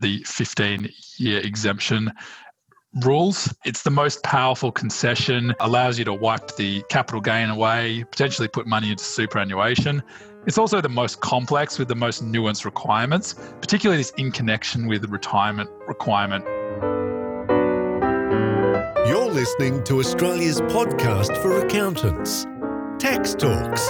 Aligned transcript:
the 0.00 0.22
15 0.24 0.88
year 1.18 1.40
exemption 1.40 2.12
rules. 3.02 3.54
It's 3.64 3.82
the 3.82 3.90
most 3.90 4.22
powerful 4.22 4.72
concession, 4.72 5.54
allows 5.60 5.98
you 5.98 6.04
to 6.06 6.14
wipe 6.14 6.56
the 6.56 6.82
capital 6.88 7.20
gain 7.20 7.50
away, 7.50 8.04
potentially 8.10 8.48
put 8.48 8.66
money 8.66 8.90
into 8.90 9.04
superannuation. 9.04 10.02
It's 10.46 10.58
also 10.58 10.80
the 10.80 10.88
most 10.88 11.20
complex 11.20 11.78
with 11.78 11.88
the 11.88 11.94
most 11.94 12.24
nuanced 12.24 12.64
requirements, 12.64 13.34
particularly 13.60 14.00
this 14.00 14.10
in 14.16 14.30
connection 14.30 14.86
with 14.86 15.02
the 15.02 15.08
retirement 15.08 15.68
requirement. 15.88 16.44
You're 19.06 19.30
listening 19.30 19.84
to 19.84 19.98
Australia's 19.98 20.60
podcast 20.62 21.36
for 21.42 21.64
accountants, 21.64 22.44
Tax 22.98 23.34
Talks, 23.34 23.86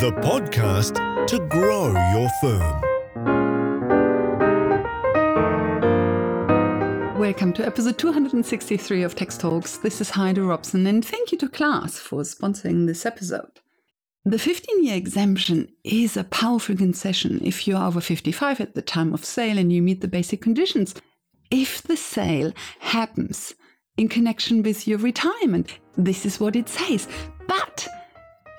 the 0.00 0.12
podcast 0.22 1.26
to 1.26 1.38
grow 1.48 1.92
your 2.12 2.28
firm. 2.40 2.91
Welcome 7.22 7.52
to 7.52 7.64
episode 7.64 7.98
263 7.98 9.04
of 9.04 9.14
Tax 9.14 9.38
Talks. 9.38 9.76
This 9.76 10.00
is 10.00 10.10
Heidi 10.10 10.40
Robson, 10.40 10.88
and 10.88 11.04
thank 11.04 11.30
you 11.30 11.38
to 11.38 11.48
Class 11.48 11.96
for 11.96 12.22
sponsoring 12.22 12.88
this 12.88 13.06
episode. 13.06 13.60
The 14.24 14.40
15 14.40 14.82
year 14.84 14.96
exemption 14.96 15.68
is 15.84 16.16
a 16.16 16.24
powerful 16.24 16.74
concession 16.74 17.38
if 17.44 17.68
you're 17.68 17.80
over 17.80 18.00
55 18.00 18.60
at 18.60 18.74
the 18.74 18.82
time 18.82 19.14
of 19.14 19.24
sale 19.24 19.56
and 19.56 19.72
you 19.72 19.82
meet 19.82 20.00
the 20.00 20.08
basic 20.08 20.42
conditions. 20.42 20.96
If 21.52 21.82
the 21.82 21.96
sale 21.96 22.52
happens 22.80 23.54
in 23.96 24.08
connection 24.08 24.64
with 24.64 24.88
your 24.88 24.98
retirement, 24.98 25.78
this 25.96 26.26
is 26.26 26.40
what 26.40 26.56
it 26.56 26.68
says. 26.68 27.06
But 27.46 27.86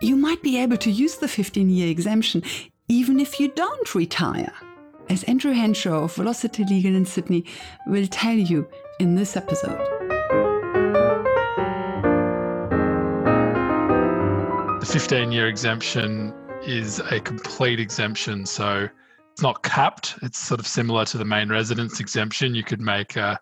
you 0.01 0.15
might 0.15 0.41
be 0.41 0.57
able 0.57 0.77
to 0.77 0.89
use 0.89 1.17
the 1.17 1.27
15 1.27 1.69
year 1.69 1.89
exemption 1.89 2.41
even 2.87 3.19
if 3.19 3.41
you 3.41 3.49
don't 3.49 3.93
retire 3.93 4.53
as 5.09 5.23
Andrew 5.23 5.51
Henshaw 5.51 6.03
of 6.03 6.15
Velocity 6.15 6.63
Legal 6.63 6.95
in 6.95 7.05
Sydney 7.05 7.45
will 7.87 8.07
tell 8.07 8.35
you 8.35 8.67
in 8.99 9.15
this 9.15 9.35
episode. 9.35 9.79
The 14.79 14.89
15 14.91 15.31
year 15.31 15.47
exemption 15.47 16.33
is 16.65 16.99
a 16.99 17.19
complete 17.19 17.79
exemption. 17.79 18.45
So 18.45 18.87
it's 19.31 19.41
not 19.41 19.63
capped. 19.63 20.15
It's 20.21 20.39
sort 20.39 20.59
of 20.59 20.67
similar 20.67 21.05
to 21.05 21.17
the 21.17 21.25
main 21.25 21.49
residence 21.49 21.99
exemption. 21.99 22.55
You 22.55 22.63
could 22.63 22.81
make 22.81 23.15
a, 23.15 23.39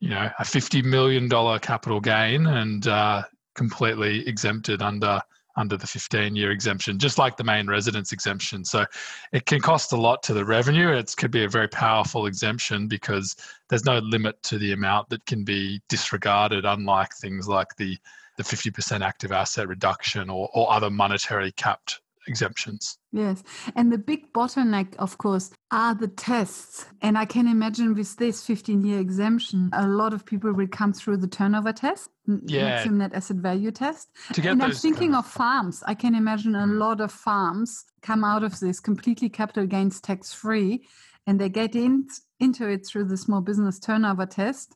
you 0.00 0.10
know, 0.10 0.30
a 0.38 0.44
$50 0.44 0.84
million 0.84 1.28
capital 1.60 2.00
gain 2.00 2.46
and 2.46 2.86
uh, 2.86 3.22
completely 3.54 4.26
exempted 4.28 4.82
under 4.82 5.22
under 5.56 5.76
the 5.76 5.86
15 5.86 6.34
year 6.34 6.50
exemption, 6.50 6.98
just 6.98 7.18
like 7.18 7.36
the 7.36 7.44
main 7.44 7.66
residence 7.66 8.12
exemption. 8.12 8.64
So 8.64 8.84
it 9.32 9.46
can 9.46 9.60
cost 9.60 9.92
a 9.92 9.96
lot 9.96 10.22
to 10.24 10.34
the 10.34 10.44
revenue. 10.44 10.88
It 10.88 11.14
could 11.16 11.30
be 11.30 11.44
a 11.44 11.48
very 11.48 11.68
powerful 11.68 12.26
exemption 12.26 12.88
because 12.88 13.36
there's 13.68 13.84
no 13.84 13.98
limit 13.98 14.42
to 14.44 14.58
the 14.58 14.72
amount 14.72 15.08
that 15.10 15.24
can 15.26 15.44
be 15.44 15.80
disregarded, 15.88 16.64
unlike 16.64 17.14
things 17.20 17.48
like 17.48 17.76
the, 17.76 17.96
the 18.36 18.42
50% 18.42 19.04
active 19.04 19.32
asset 19.32 19.68
reduction 19.68 20.28
or, 20.28 20.50
or 20.54 20.72
other 20.72 20.90
monetary 20.90 21.52
capped 21.52 22.00
exemptions. 22.26 22.98
Yes. 23.14 23.44
And 23.76 23.92
the 23.92 23.98
big 23.98 24.32
bottleneck, 24.32 24.96
of 24.96 25.18
course, 25.18 25.52
are 25.70 25.94
the 25.94 26.08
tests. 26.08 26.86
And 27.00 27.16
I 27.16 27.26
can 27.26 27.46
imagine 27.46 27.94
with 27.94 28.16
this 28.16 28.44
15 28.44 28.84
year 28.84 28.98
exemption, 28.98 29.70
a 29.72 29.86
lot 29.86 30.12
of 30.12 30.26
people 30.26 30.52
will 30.52 30.66
come 30.66 30.92
through 30.92 31.18
the 31.18 31.28
turnover 31.28 31.72
test, 31.72 32.10
yeah. 32.26 32.70
maximum 32.70 32.98
net 32.98 33.14
asset 33.14 33.36
value 33.36 33.70
test. 33.70 34.08
And 34.36 34.60
I'm 34.60 34.72
thinking 34.72 35.14
of 35.14 35.26
farms. 35.28 35.84
I 35.86 35.94
can 35.94 36.16
imagine 36.16 36.56
a 36.56 36.66
mm. 36.66 36.78
lot 36.78 37.00
of 37.00 37.12
farms 37.12 37.84
come 38.02 38.24
out 38.24 38.42
of 38.42 38.58
this 38.58 38.80
completely 38.80 39.28
capital 39.28 39.66
gains 39.66 40.00
tax 40.00 40.32
free 40.32 40.84
and 41.24 41.40
they 41.40 41.48
get 41.48 41.76
in, 41.76 42.08
into 42.40 42.68
it 42.68 42.84
through 42.84 43.04
the 43.04 43.16
small 43.16 43.40
business 43.40 43.78
turnover 43.78 44.26
test 44.26 44.74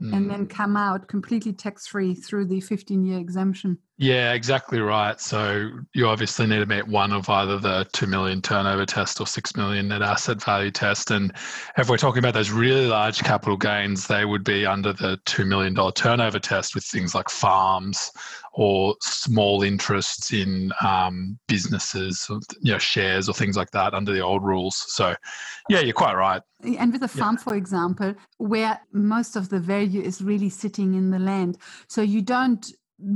mm. 0.00 0.14
and 0.14 0.30
then 0.30 0.46
come 0.46 0.76
out 0.76 1.08
completely 1.08 1.52
tax 1.52 1.88
free 1.88 2.14
through 2.14 2.44
the 2.44 2.60
15 2.60 3.04
year 3.04 3.18
exemption. 3.18 3.78
Yeah, 4.02 4.32
exactly 4.32 4.80
right. 4.80 5.20
So 5.20 5.68
you 5.92 6.08
obviously 6.08 6.46
need 6.46 6.60
to 6.60 6.64
meet 6.64 6.88
one 6.88 7.12
of 7.12 7.28
either 7.28 7.58
the 7.58 7.86
2 7.92 8.06
million 8.06 8.40
turnover 8.40 8.86
test 8.86 9.20
or 9.20 9.26
6 9.26 9.56
million 9.56 9.88
net 9.88 10.00
asset 10.00 10.42
value 10.42 10.70
test. 10.70 11.10
And 11.10 11.30
if 11.76 11.90
we're 11.90 11.98
talking 11.98 12.20
about 12.20 12.32
those 12.32 12.50
really 12.50 12.86
large 12.86 13.18
capital 13.18 13.58
gains, 13.58 14.06
they 14.06 14.24
would 14.24 14.42
be 14.42 14.64
under 14.64 14.94
the 14.94 15.20
$2 15.26 15.46
million 15.46 15.74
turnover 15.92 16.38
test 16.38 16.74
with 16.74 16.82
things 16.82 17.14
like 17.14 17.28
farms 17.28 18.10
or 18.54 18.96
small 19.02 19.62
interests 19.62 20.32
in 20.32 20.72
um, 20.82 21.38
businesses, 21.46 22.26
or, 22.30 22.40
you 22.62 22.72
know, 22.72 22.78
shares 22.78 23.28
or 23.28 23.34
things 23.34 23.54
like 23.54 23.70
that 23.72 23.92
under 23.92 24.14
the 24.14 24.20
old 24.20 24.42
rules. 24.42 24.82
So, 24.88 25.14
yeah, 25.68 25.80
you're 25.80 25.92
quite 25.92 26.14
right. 26.14 26.40
And 26.78 26.92
with 26.92 27.02
a 27.02 27.08
farm, 27.08 27.36
yeah. 27.36 27.44
for 27.44 27.54
example, 27.54 28.14
where 28.38 28.80
most 28.92 29.36
of 29.36 29.50
the 29.50 29.60
value 29.60 30.00
is 30.00 30.22
really 30.22 30.48
sitting 30.48 30.94
in 30.94 31.10
the 31.10 31.18
land, 31.18 31.58
so 31.86 32.00
you 32.00 32.22
don't 32.22 32.66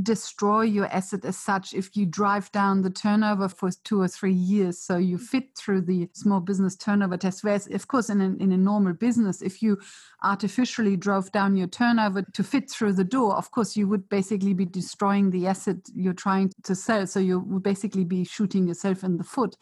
destroy 0.03 0.62
your 0.62 0.87
asset 0.87 1.25
as 1.25 1.37
such 1.37 1.75
if 1.75 1.97
you 1.97 2.06
drive 2.06 2.50
down 2.53 2.83
the 2.83 2.91
turnover 2.91 3.49
for 3.49 3.71
two 3.84 4.00
or 4.00 4.09
three 4.09 4.33
years. 4.33 4.78
So 4.78 4.97
you 4.97 5.17
mm-hmm. 5.17 5.27
fit 5.27 5.56
through 5.56 5.83
the 5.83 6.09
small 6.12 6.41
business 6.41 6.77
turnover 6.77 7.17
test. 7.17 7.45
Whereas 7.45 7.67
of 7.69 7.89
course 7.89 8.11
in 8.11 8.21
a, 8.21 8.43
in 8.43 8.53
a 8.53 8.56
normal 8.56 8.93
business 8.93 9.43
if 9.43 9.62
you 9.62 9.78
artificially 10.23 10.97
drove 10.97 11.31
down 11.33 11.56
your 11.56 11.67
turnover 11.67 12.23
to 12.23 12.43
fit 12.43 12.71
through 12.71 12.94
the 12.94 13.05
door 13.05 13.37
of 13.37 13.50
course 13.50 13.77
you 13.77 13.87
would 13.89 14.09
basically 14.09 14.55
be 14.55 14.65
destroying 14.65 15.31
the 15.31 15.47
asset 15.47 15.77
you're 15.94 16.12
trying 16.12 16.53
to 16.62 16.75
sell. 16.75 17.06
So 17.06 17.21
you 17.21 17.41
would 17.41 17.62
basically 17.62 18.05
be 18.05 18.25
shooting 18.25 18.69
yourself 18.69 19.05
in 19.05 19.17
the 19.17 19.25
foot. 19.25 19.56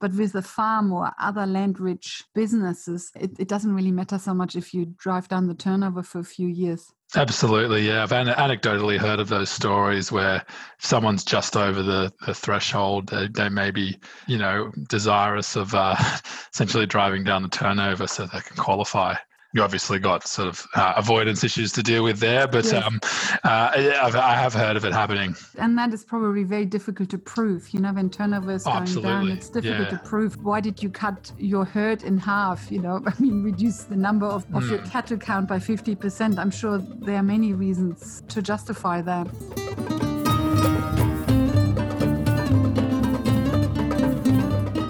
But 0.00 0.14
with 0.14 0.34
a 0.34 0.42
farm 0.42 0.92
or 0.92 1.12
other 1.18 1.44
land 1.44 1.80
rich 1.80 2.24
businesses, 2.34 3.10
it, 3.16 3.32
it 3.38 3.48
doesn't 3.48 3.74
really 3.74 3.90
matter 3.90 4.18
so 4.18 4.32
much 4.32 4.54
if 4.54 4.72
you 4.72 4.94
drive 4.96 5.28
down 5.28 5.48
the 5.48 5.54
turnover 5.54 6.02
for 6.02 6.20
a 6.20 6.24
few 6.24 6.46
years. 6.46 6.92
Absolutely, 7.16 7.86
yeah. 7.86 8.02
I've 8.02 8.10
anecdotally 8.10 8.98
heard 8.98 9.18
of 9.18 9.28
those 9.28 9.48
stories 9.50 10.12
where 10.12 10.36
if 10.78 10.84
someone's 10.84 11.24
just 11.24 11.56
over 11.56 11.82
the, 11.82 12.12
the 12.26 12.34
threshold, 12.34 13.08
they, 13.08 13.28
they 13.28 13.48
may 13.48 13.70
be, 13.70 13.98
you 14.26 14.36
know, 14.36 14.70
desirous 14.88 15.56
of 15.56 15.74
uh, 15.74 15.96
essentially 16.52 16.86
driving 16.86 17.24
down 17.24 17.42
the 17.42 17.48
turnover 17.48 18.06
so 18.06 18.26
they 18.26 18.40
can 18.40 18.56
qualify 18.56 19.14
you 19.54 19.62
obviously 19.62 19.98
got 19.98 20.26
sort 20.26 20.48
of 20.48 20.66
uh, 20.74 20.92
avoidance 20.96 21.42
issues 21.42 21.72
to 21.72 21.82
deal 21.82 22.04
with 22.04 22.18
there, 22.18 22.46
but 22.46 22.64
yes. 22.64 22.74
um, 22.74 23.00
uh, 23.44 23.70
I've, 23.74 24.14
I 24.14 24.34
have 24.34 24.52
heard 24.52 24.76
of 24.76 24.84
it 24.84 24.92
happening. 24.92 25.34
And 25.58 25.76
that 25.78 25.94
is 25.94 26.04
probably 26.04 26.44
very 26.44 26.66
difficult 26.66 27.08
to 27.10 27.18
prove. 27.18 27.70
You 27.70 27.80
know, 27.80 27.92
when 27.92 28.10
turnover 28.10 28.52
is 28.52 28.64
going 28.64 28.76
Absolutely. 28.76 29.10
down, 29.10 29.30
it's 29.30 29.48
difficult 29.48 29.90
yeah. 29.90 29.98
to 29.98 29.98
prove. 30.04 30.36
Why 30.44 30.60
did 30.60 30.82
you 30.82 30.90
cut 30.90 31.32
your 31.38 31.64
herd 31.64 32.02
in 32.02 32.18
half? 32.18 32.70
You 32.70 32.82
know, 32.82 33.02
I 33.06 33.12
mean, 33.18 33.42
reduce 33.42 33.84
the 33.84 33.96
number 33.96 34.26
of, 34.26 34.44
of 34.54 34.64
mm. 34.64 34.70
your 34.70 34.78
cattle 34.80 35.16
count 35.16 35.48
by 35.48 35.58
50%. 35.58 36.38
I'm 36.38 36.50
sure 36.50 36.78
there 36.78 37.16
are 37.16 37.22
many 37.22 37.54
reasons 37.54 38.22
to 38.28 38.42
justify 38.42 39.00
that. 39.02 39.97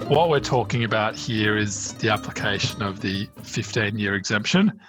What 0.09 0.31
we're 0.31 0.41
talking 0.41 0.85
about 0.85 1.17
here 1.17 1.59
is 1.59 1.93
the 1.95 2.09
application 2.09 2.83
of 2.83 3.01
the 3.01 3.29
15 3.43 3.99
year 3.99 4.15
exemption, 4.15 4.81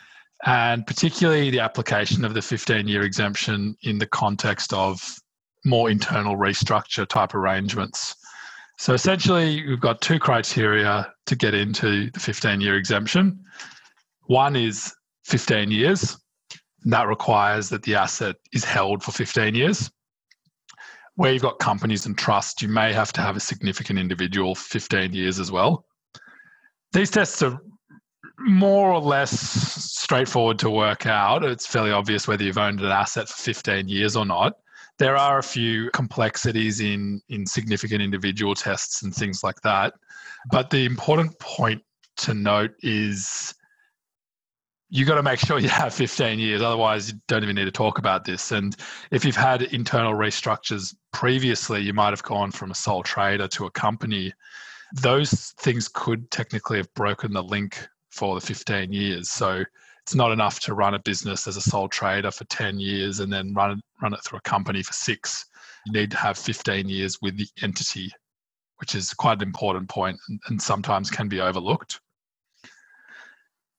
and 0.45 0.87
particularly 0.87 1.49
the 1.49 1.59
application 1.59 2.23
of 2.23 2.33
the 2.33 2.41
15 2.41 2.87
year 2.87 3.01
exemption 3.03 3.75
in 3.81 3.97
the 3.97 4.05
context 4.05 4.71
of 4.71 5.19
more 5.65 5.89
internal 5.89 6.37
restructure 6.37 7.05
type 7.05 7.35
arrangements. 7.35 8.15
So 8.77 8.93
essentially, 8.93 9.67
we've 9.67 9.81
got 9.81 9.99
two 9.99 10.19
criteria 10.19 11.11
to 11.25 11.35
get 11.35 11.53
into 11.53 12.09
the 12.11 12.19
15 12.21 12.61
year 12.61 12.77
exemption. 12.77 13.43
One 14.27 14.55
is 14.55 14.95
15 15.25 15.69
years, 15.69 16.17
and 16.85 16.93
that 16.93 17.09
requires 17.09 17.67
that 17.69 17.83
the 17.83 17.95
asset 17.95 18.37
is 18.53 18.63
held 18.63 19.03
for 19.03 19.11
15 19.11 19.53
years 19.53 19.91
where 21.19 21.33
you've 21.33 21.41
got 21.41 21.59
companies 21.59 22.05
and 22.05 22.17
trusts, 22.17 22.61
you 22.61 22.69
may 22.69 22.93
have 22.93 23.11
to 23.11 23.19
have 23.19 23.35
a 23.35 23.41
significant 23.41 23.99
individual 23.99 24.55
15 24.55 25.11
years 25.11 25.37
as 25.37 25.51
well. 25.51 25.83
These 26.93 27.11
tests 27.11 27.41
are 27.41 27.59
more 28.39 28.93
or 28.93 29.01
less 29.01 29.31
straightforward 29.31 30.57
to 30.59 30.69
work 30.69 31.07
out. 31.07 31.43
It's 31.43 31.67
fairly 31.67 31.91
obvious 31.91 32.25
whether 32.25 32.45
you've 32.45 32.57
owned 32.57 32.79
an 32.79 32.85
asset 32.85 33.27
for 33.27 33.35
15 33.35 33.89
years 33.89 34.15
or 34.15 34.25
not. 34.25 34.53
There 34.97 35.17
are 35.17 35.39
a 35.39 35.43
few 35.43 35.89
complexities 35.91 36.79
in, 36.79 37.21
in 37.27 37.45
significant 37.45 38.01
individual 38.01 38.55
tests 38.55 39.03
and 39.03 39.13
things 39.13 39.43
like 39.43 39.59
that. 39.63 39.95
But 40.49 40.69
the 40.69 40.85
important 40.85 41.37
point 41.39 41.83
to 42.19 42.33
note 42.33 42.71
is 42.81 43.53
you 44.89 45.05
got 45.05 45.15
to 45.15 45.23
make 45.23 45.39
sure 45.39 45.59
you 45.59 45.69
have 45.69 45.93
15 45.93 46.39
years 46.39 46.61
otherwise 46.61 47.11
you 47.11 47.19
don't 47.27 47.43
even 47.43 47.55
need 47.55 47.65
to 47.65 47.71
talk 47.71 47.99
about 47.99 48.25
this. 48.25 48.51
And 48.51 48.75
if 49.11 49.23
you've 49.23 49.35
had 49.35 49.61
internal 49.61 50.13
restructures 50.13 50.95
previously 51.11 51.81
you 51.81 51.93
might 51.93 52.09
have 52.09 52.23
gone 52.23 52.51
from 52.51 52.71
a 52.71 52.75
sole 52.75 53.03
trader 53.03 53.47
to 53.49 53.65
a 53.65 53.71
company. 53.71 54.33
Those 55.01 55.53
things 55.59 55.87
could 55.87 56.31
technically 56.31 56.77
have 56.77 56.91
broken 56.95 57.31
the 57.31 57.43
link 57.43 57.87
for 58.09 58.33
the 58.33 58.41
15 58.41 58.91
years. 58.91 59.29
So 59.29 59.63
it's 60.09 60.15
not 60.15 60.31
enough 60.31 60.59
to 60.61 60.73
run 60.73 60.95
a 60.95 60.99
business 60.99 61.47
as 61.47 61.55
a 61.55 61.61
sole 61.61 61.87
trader 61.87 62.31
for 62.31 62.43
10 62.45 62.79
years 62.79 63.19
and 63.19 63.31
then 63.31 63.53
run 63.53 63.79
run 64.01 64.13
it 64.13 64.19
through 64.23 64.39
a 64.39 64.41
company 64.41 64.81
for 64.81 64.93
6 64.93 65.45
you 65.85 65.91
need 65.91 66.09
to 66.09 66.17
have 66.17 66.35
15 66.35 66.89
years 66.89 67.19
with 67.21 67.37
the 67.37 67.47
entity 67.61 68.11
which 68.77 68.95
is 68.95 69.13
quite 69.13 69.39
an 69.39 69.47
important 69.47 69.87
point 69.87 70.17
and, 70.27 70.39
and 70.47 70.59
sometimes 70.59 71.11
can 71.11 71.27
be 71.27 71.41
overlooked 71.41 71.99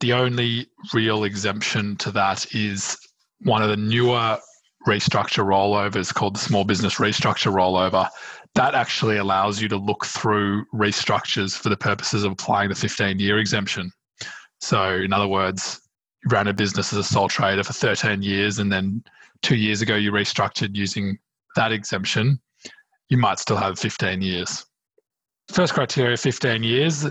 The 0.00 0.12
only 0.14 0.67
real 0.94 1.25
exemption 1.25 1.97
to 1.97 2.11
that 2.12 2.55
is 2.55 2.97
one 3.43 3.62
of 3.62 3.69
the 3.69 3.76
newer 3.76 4.38
restructure 4.87 5.44
rollovers 5.44 6.12
called 6.12 6.37
the 6.37 6.41
small 6.41 6.64
business 6.64 6.97
restructure 6.97 7.52
rollover. 7.52 8.08
That 8.55 8.75
actually 8.75 9.19
allows 9.19 9.61
you 9.61 9.69
to 9.69 9.76
look 9.76 10.06
through 10.06 10.64
restructures 10.75 11.56
for 11.56 11.69
the 11.69 11.76
purposes 11.76 12.25
of 12.25 12.32
applying 12.32 12.70
the 12.70 12.75
15 12.75 13.19
year 13.19 13.38
exemption. 13.38 13.93
So, 14.61 14.94
in 14.94 15.12
other 15.12 15.29
words, 15.29 15.81
you 16.25 16.31
ran 16.31 16.49
a 16.49 16.55
business 16.55 16.93
as 16.93 16.99
a 16.99 17.05
sole 17.05 17.29
trader 17.29 17.62
for 17.62 17.73
13 17.73 18.23
years 18.23 18.58
and 18.58 18.73
then 18.73 19.02
two 19.43 19.56
years 19.56 19.82
ago 19.82 19.97
you 19.97 20.12
restructured 20.12 20.75
using 20.75 21.19
that 21.56 21.73
exemption, 21.73 22.41
you 23.08 23.19
might 23.19 23.38
still 23.38 23.56
have 23.56 23.79
15 23.79 24.23
years. 24.23 24.64
First 25.49 25.75
criteria 25.75 26.17
15 26.17 26.62
years, 26.62 27.06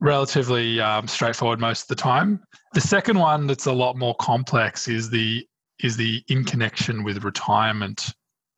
relatively 0.00 0.80
um, 0.80 1.06
straightforward 1.06 1.60
most 1.60 1.82
of 1.82 1.88
the 1.88 1.94
time. 1.94 2.40
The 2.72 2.80
second 2.80 3.18
one 3.18 3.46
that's 3.46 3.66
a 3.66 3.72
lot 3.72 3.96
more 3.96 4.14
complex 4.16 4.88
is 4.88 5.10
the 5.10 5.46
is 5.82 5.96
the 5.96 6.22
in 6.28 6.44
connection 6.44 7.04
with 7.04 7.24
retirement 7.24 8.12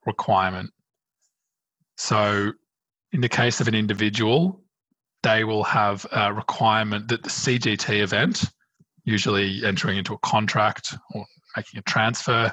requirement. 0.07 0.71
So, 1.97 2.53
in 3.13 3.21
the 3.21 3.29
case 3.29 3.61
of 3.61 3.69
an 3.69 3.75
individual, 3.75 4.61
they 5.23 5.45
will 5.45 5.65
have 5.65 6.07
a 6.13 6.33
requirement 6.33 7.09
that 7.09 7.23
the 7.23 7.29
CGT 7.29 8.03
event, 8.03 8.45
usually 9.05 9.65
entering 9.65 9.99
into 9.99 10.15
a 10.15 10.19
contract 10.19 10.95
or 11.15 11.25
making 11.57 11.79
a 11.79 11.83
transfer, 11.83 12.53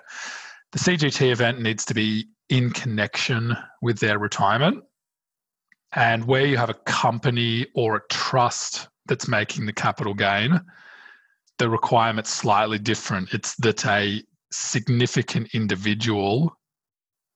the 0.71 0.79
CGT 0.79 1.31
event 1.31 1.61
needs 1.61 1.83
to 1.85 1.93
be 1.93 2.27
in 2.49 2.69
connection 2.71 3.55
with 3.81 3.99
their 3.99 4.19
retirement. 4.19 4.83
And 5.93 6.25
where 6.25 6.45
you 6.45 6.57
have 6.57 6.69
a 6.69 6.75
company 6.85 7.65
or 7.73 7.95
a 7.95 8.01
trust 8.09 8.87
that's 9.07 9.27
making 9.27 9.65
the 9.65 9.73
capital 9.73 10.13
gain, 10.13 10.61
the 11.57 11.69
requirement's 11.69 12.29
slightly 12.29 12.77
different. 12.77 13.33
It's 13.33 13.55
that 13.57 13.85
a 13.85 14.23
significant 14.51 15.53
individual 15.53 16.55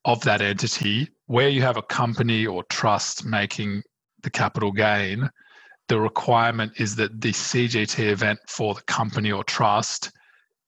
of 0.06 0.22
that 0.22 0.42
entity, 0.42 1.10
where 1.28 1.50
you 1.50 1.62
have 1.62 1.78
a 1.78 1.82
company 1.84 2.46
or 2.46 2.64
trust 2.66 3.26
making 3.26 3.82
the 4.22 4.30
capital 4.30 4.72
gain, 4.72 5.30
the 5.88 6.00
requirement 6.00 6.74
is 6.78 6.96
that 6.96 7.22
the 7.22 7.32
CGT 7.32 8.10
event 8.10 8.40
for 8.48 8.74
the 8.74 8.82
company 8.84 9.32
or 9.32 9.44
trust 9.44 10.12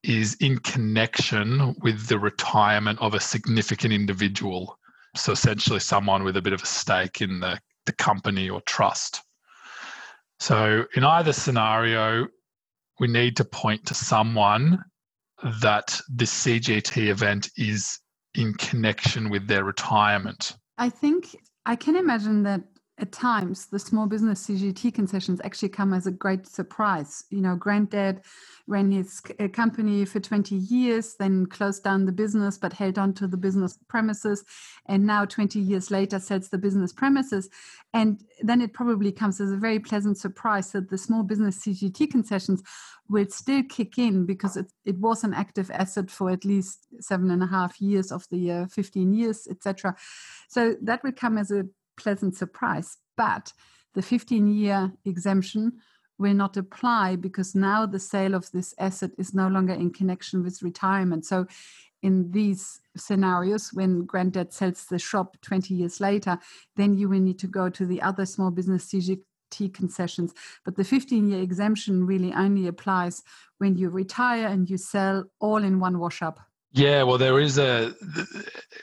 is 0.04 0.36
in 0.36 0.58
connection 0.60 1.76
with 1.82 2.08
the 2.08 2.20
retirement 2.20 3.00
of 3.02 3.14
a 3.14 3.20
significant 3.20 3.94
individual. 3.94 4.78
So 5.16 5.32
essentially, 5.32 5.80
someone 5.80 6.24
with 6.24 6.38
a 6.38 6.42
bit 6.42 6.54
of 6.54 6.62
a 6.62 6.66
stake 6.66 7.22
in 7.22 7.40
the, 7.40 7.60
the 7.86 7.94
company 7.94 8.50
or 8.50 8.62
trust. 8.62 9.22
So, 10.40 10.86
in 10.96 11.04
either 11.04 11.34
scenario, 11.34 12.28
we 13.00 13.08
need 13.08 13.38
to 13.38 13.46
point 13.46 13.86
to 13.88 13.94
someone 13.94 14.84
that 15.62 16.00
this 16.10 16.46
CGT 16.46 17.08
event 17.08 17.50
is 17.58 18.00
in 18.34 18.54
connection 18.54 19.30
with 19.30 19.48
their 19.48 19.64
retirement. 19.64 20.56
I 20.78 20.90
think 20.90 21.36
I 21.66 21.76
can 21.76 21.96
imagine 21.96 22.44
that 22.44 22.62
at 22.98 23.12
times 23.12 23.66
the 23.66 23.80
small 23.80 24.08
business 24.08 24.48
CGT 24.48 24.94
concessions 24.94 25.42
actually 25.44 25.70
come 25.70 25.94
as 25.94 26.08
a 26.08 26.12
great 26.12 26.48
surprise. 26.48 27.26
You 27.30 27.42
know, 27.42 27.56
granddad 27.56 28.22
ran 28.68 28.92
his 28.92 29.22
uh, 29.38 29.50
company 29.50 30.06
for 30.06 30.22
20 30.22 30.56
years, 30.56 31.16
then 31.20 31.46
closed 31.46 31.84
down 31.84 32.06
the 32.06 32.14
business, 32.14 32.58
but 32.58 32.72
held 32.72 32.98
on 32.98 33.14
to 33.16 33.28
the 33.28 33.36
business 33.36 33.78
premises. 33.90 34.46
And 34.86 35.06
now, 35.06 35.26
20 35.26 35.60
years 35.60 35.92
later, 35.92 36.20
sells 36.20 36.48
the 36.48 36.58
business 36.58 36.94
premises. 36.94 37.50
And 37.94 38.24
then 38.42 38.62
it 38.62 38.74
probably 38.74 39.12
comes 39.12 39.42
as 39.42 39.52
a 39.52 39.58
very 39.58 39.80
pleasant 39.80 40.18
surprise 40.18 40.72
that 40.72 40.90
the 40.90 40.98
small 40.98 41.24
business 41.24 41.66
CGT 41.66 42.10
concessions 42.10 42.64
will 43.10 43.28
still 43.30 43.64
kick 43.64 43.98
in 43.98 44.26
because 44.26 44.56
it, 44.56 44.72
it 44.86 44.98
was 44.98 45.24
an 45.24 45.34
active 45.34 45.70
asset 45.72 46.10
for 46.10 46.30
at 46.30 46.46
least 46.46 46.88
seven 47.02 47.30
and 47.30 47.44
a 47.44 47.48
half 47.48 47.80
years 47.82 48.12
of 48.12 48.26
the 48.32 48.52
uh, 48.52 48.66
15 48.68 49.14
years, 49.14 49.48
etc. 49.50 49.96
So 50.48 50.76
that 50.82 51.04
will 51.04 51.12
come 51.12 51.38
as 51.38 51.52
a 51.52 51.66
pleasant 51.98 52.36
surprise. 52.36 52.98
But 53.18 53.54
the 53.94 54.02
15 54.02 54.48
year 54.48 54.92
exemption 55.06 55.74
will 56.18 56.34
not 56.34 56.58
apply 56.58 57.16
because 57.16 57.56
now 57.56 57.86
the 57.86 58.00
sale 58.00 58.36
of 58.36 58.50
this 58.52 58.74
asset 58.80 59.12
is 59.18 59.34
no 59.34 59.48
longer 59.48 59.74
in 59.74 59.92
connection 59.92 60.44
with 60.44 60.62
retirement. 60.62 61.26
So, 61.26 61.48
in 62.02 62.30
these 62.32 62.82
scenarios, 62.96 63.72
when 63.74 64.06
granddad 64.06 64.54
sells 64.54 64.86
the 64.86 65.00
shop 65.00 65.38
20 65.42 65.74
years 65.74 66.00
later, 66.00 66.38
then 66.76 66.94
you 66.94 67.10
will 67.10 67.20
need 67.20 67.40
to 67.40 67.48
go 67.48 67.68
to 67.68 67.86
the 67.86 68.00
other 68.02 68.28
small 68.28 68.52
business 68.52 68.86
CGT 68.86 69.74
concessions. 69.74 70.32
But 70.64 70.76
the 70.76 70.84
15 70.84 71.30
year 71.30 71.42
exemption 71.42 72.06
really 72.06 72.32
only 72.32 72.68
applies 72.68 73.24
when 73.58 73.76
you 73.76 73.90
retire 73.90 74.46
and 74.46 74.70
you 74.70 74.78
sell 74.78 75.24
all 75.40 75.64
in 75.64 75.80
one 75.80 75.98
wash 75.98 76.22
up. 76.22 76.40
Yeah, 76.76 77.04
well, 77.04 77.18
there 77.18 77.40
is 77.40 77.58
a. 77.58 77.94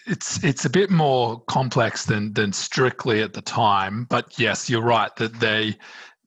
It's 0.06 0.43
it's 0.43 0.65
a 0.65 0.71
bit 0.71 0.91
more 0.91 1.41
complex 1.43 2.06
than 2.06 2.33
than 2.33 2.50
strictly 2.55 3.21
at 3.21 3.35
the 3.35 3.43
time, 3.43 4.06
but 4.09 4.39
yes, 4.39 4.71
you're 4.71 4.83
right 4.83 5.15
that 5.17 5.39
they. 5.41 5.77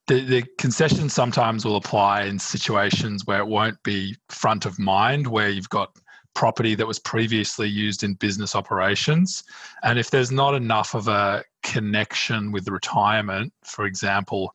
The, 0.07 0.23
the 0.23 0.43
concessions 0.59 1.13
sometimes 1.13 1.65
will 1.65 1.77
apply 1.77 2.25
in 2.25 2.37
situations 2.37 3.25
where 3.25 3.39
it 3.39 3.47
won't 3.47 3.81
be 3.81 4.15
front 4.29 4.67
of 4.67 4.77
mind, 4.77 5.25
where 5.25 5.49
you've 5.49 5.69
got 5.69 5.97
property 6.35 6.75
that 6.75 6.85
was 6.85 6.99
previously 6.99 7.67
used 7.67 8.03
in 8.03 8.13
business 8.13 8.55
operations. 8.55 9.43
And 9.81 9.97
if 9.97 10.11
there's 10.11 10.31
not 10.31 10.53
enough 10.53 10.93
of 10.93 11.07
a 11.07 11.43
connection 11.63 12.51
with 12.51 12.67
retirement, 12.67 13.51
for 13.63 13.85
example, 13.87 14.53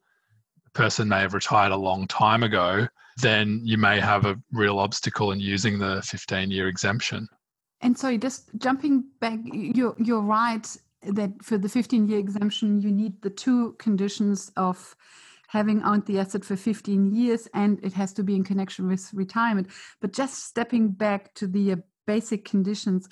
the 0.63 0.71
person 0.71 1.09
may 1.09 1.23
have 1.23 1.35
retired 1.35 1.73
a 1.73 1.77
long 1.77 2.07
time 2.07 2.45
ago, 2.45 2.87
then 3.21 3.61
you 3.65 3.79
may 3.79 4.01
have 4.01 4.27
a 4.27 4.39
real 4.53 4.79
obstacle 4.79 5.33
in 5.33 5.41
using 5.41 5.79
the 5.79 6.03
15 6.03 6.51
year 6.51 6.69
exemption. 6.69 7.29
And 7.81 7.97
so, 7.99 8.17
just 8.17 8.51
jumping 8.59 9.05
back, 9.21 9.39
you're, 9.45 9.97
you're 9.99 10.21
right 10.21 10.67
that 11.03 11.43
for 11.43 11.57
the 11.57 11.69
15 11.69 12.09
year 12.09 12.19
exemption, 12.19 12.81
you 12.81 12.91
need 12.91 13.23
the 13.23 13.31
two 13.31 13.73
conditions 13.79 14.53
of 14.57 14.95
having 15.49 15.83
owned 15.83 16.07
the 16.07 16.19
asset 16.19 16.45
for 16.45 16.55
15 16.55 17.13
years 17.13 17.49
and 17.55 17.81
it 17.83 17.93
has 17.93 18.13
to 18.13 18.23
be 18.23 18.37
in 18.37 18.45
connection 18.45 18.87
with 18.87 19.13
retirement. 19.13 19.69
But 20.01 20.13
just 20.13 20.45
stepping 20.45 20.91
back 20.91 21.35
to 21.35 21.49
the 21.49 21.73
uh, 21.73 21.77
basic 22.07 22.45
conditions, 22.45 23.09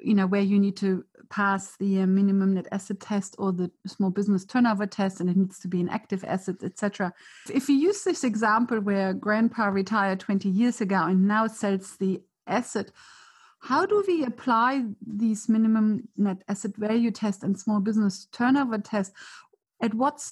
you 0.00 0.14
know, 0.14 0.26
where 0.26 0.40
you 0.40 0.60
need 0.60 0.76
to 0.76 1.04
pass 1.34 1.76
the 1.78 2.00
uh, 2.00 2.06
minimum 2.06 2.54
net 2.54 2.68
asset 2.70 3.00
test 3.00 3.34
or 3.38 3.52
the 3.52 3.70
small 3.86 4.10
business 4.10 4.44
turnover 4.44 4.86
test 4.86 5.20
and 5.20 5.28
it 5.28 5.36
needs 5.36 5.58
to 5.58 5.68
be 5.68 5.80
an 5.80 5.88
active 5.88 6.22
asset 6.24 6.56
etc 6.62 7.12
if 7.52 7.68
we 7.68 7.74
use 7.74 8.04
this 8.04 8.22
example 8.24 8.78
where 8.80 9.12
grandpa 9.12 9.64
retired 9.66 10.20
20 10.20 10.48
years 10.48 10.80
ago 10.80 11.00
and 11.06 11.26
now 11.26 11.46
sells 11.46 11.96
the 11.96 12.20
asset 12.46 12.90
how 13.64 13.86
do 13.86 14.04
we 14.06 14.24
apply 14.24 14.84
these 15.06 15.48
minimum 15.48 16.06
net 16.18 16.42
asset 16.48 16.76
value 16.76 17.10
test 17.10 17.42
and 17.42 17.58
small 17.58 17.80
business 17.80 18.26
turnover 18.30 18.76
test? 18.76 19.14
At 19.80 19.94
what 19.94 20.22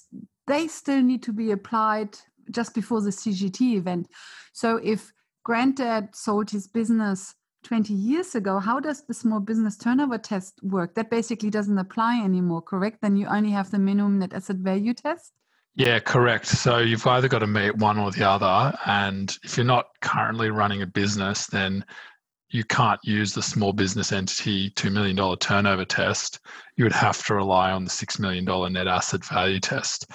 they 0.45 0.67
still 0.67 1.01
need 1.01 1.23
to 1.23 1.33
be 1.33 1.49
applied 1.49 2.15
just 2.51 2.75
before 2.75 3.01
the 3.01 3.09
cgt 3.09 3.59
event. 3.75 4.07
So 4.51 4.77
if 4.77 5.11
granddad 5.43 6.15
sold 6.15 6.51
his 6.51 6.67
business 6.67 7.33
20 7.63 7.93
years 7.93 8.35
ago, 8.35 8.59
how 8.59 8.79
does 8.79 9.05
the 9.05 9.13
small 9.13 9.39
business 9.39 9.77
turnover 9.77 10.17
test 10.17 10.59
work? 10.63 10.95
That 10.95 11.09
basically 11.09 11.49
doesn't 11.49 11.77
apply 11.77 12.21
anymore, 12.23 12.61
correct? 12.61 13.01
Then 13.01 13.15
you 13.15 13.27
only 13.27 13.51
have 13.51 13.71
the 13.71 13.79
minimum 13.79 14.19
net 14.19 14.33
asset 14.33 14.57
value 14.57 14.93
test? 14.93 15.31
Yeah, 15.75 15.99
correct. 15.99 16.45
So 16.45 16.77
you've 16.77 17.07
either 17.07 17.27
got 17.27 17.39
to 17.39 17.47
meet 17.47 17.75
one 17.77 17.97
or 17.97 18.11
the 18.11 18.29
other. 18.29 18.77
And 18.85 19.35
if 19.43 19.57
you're 19.57 19.65
not 19.65 19.87
currently 20.01 20.51
running 20.51 20.83
a 20.83 20.87
business, 20.87 21.47
then 21.47 21.83
you 22.49 22.63
can't 22.63 22.99
use 23.03 23.33
the 23.33 23.41
small 23.41 23.73
business 23.73 24.11
entity 24.11 24.69
$2 24.71 24.91
million 24.91 25.37
turnover 25.37 25.85
test. 25.85 26.39
You 26.77 26.85
would 26.85 26.93
have 26.93 27.25
to 27.25 27.33
rely 27.33 27.71
on 27.71 27.83
the 27.83 27.89
$6 27.89 28.19
million 28.19 28.73
net 28.73 28.87
asset 28.87 29.25
value 29.25 29.59
test. 29.59 30.11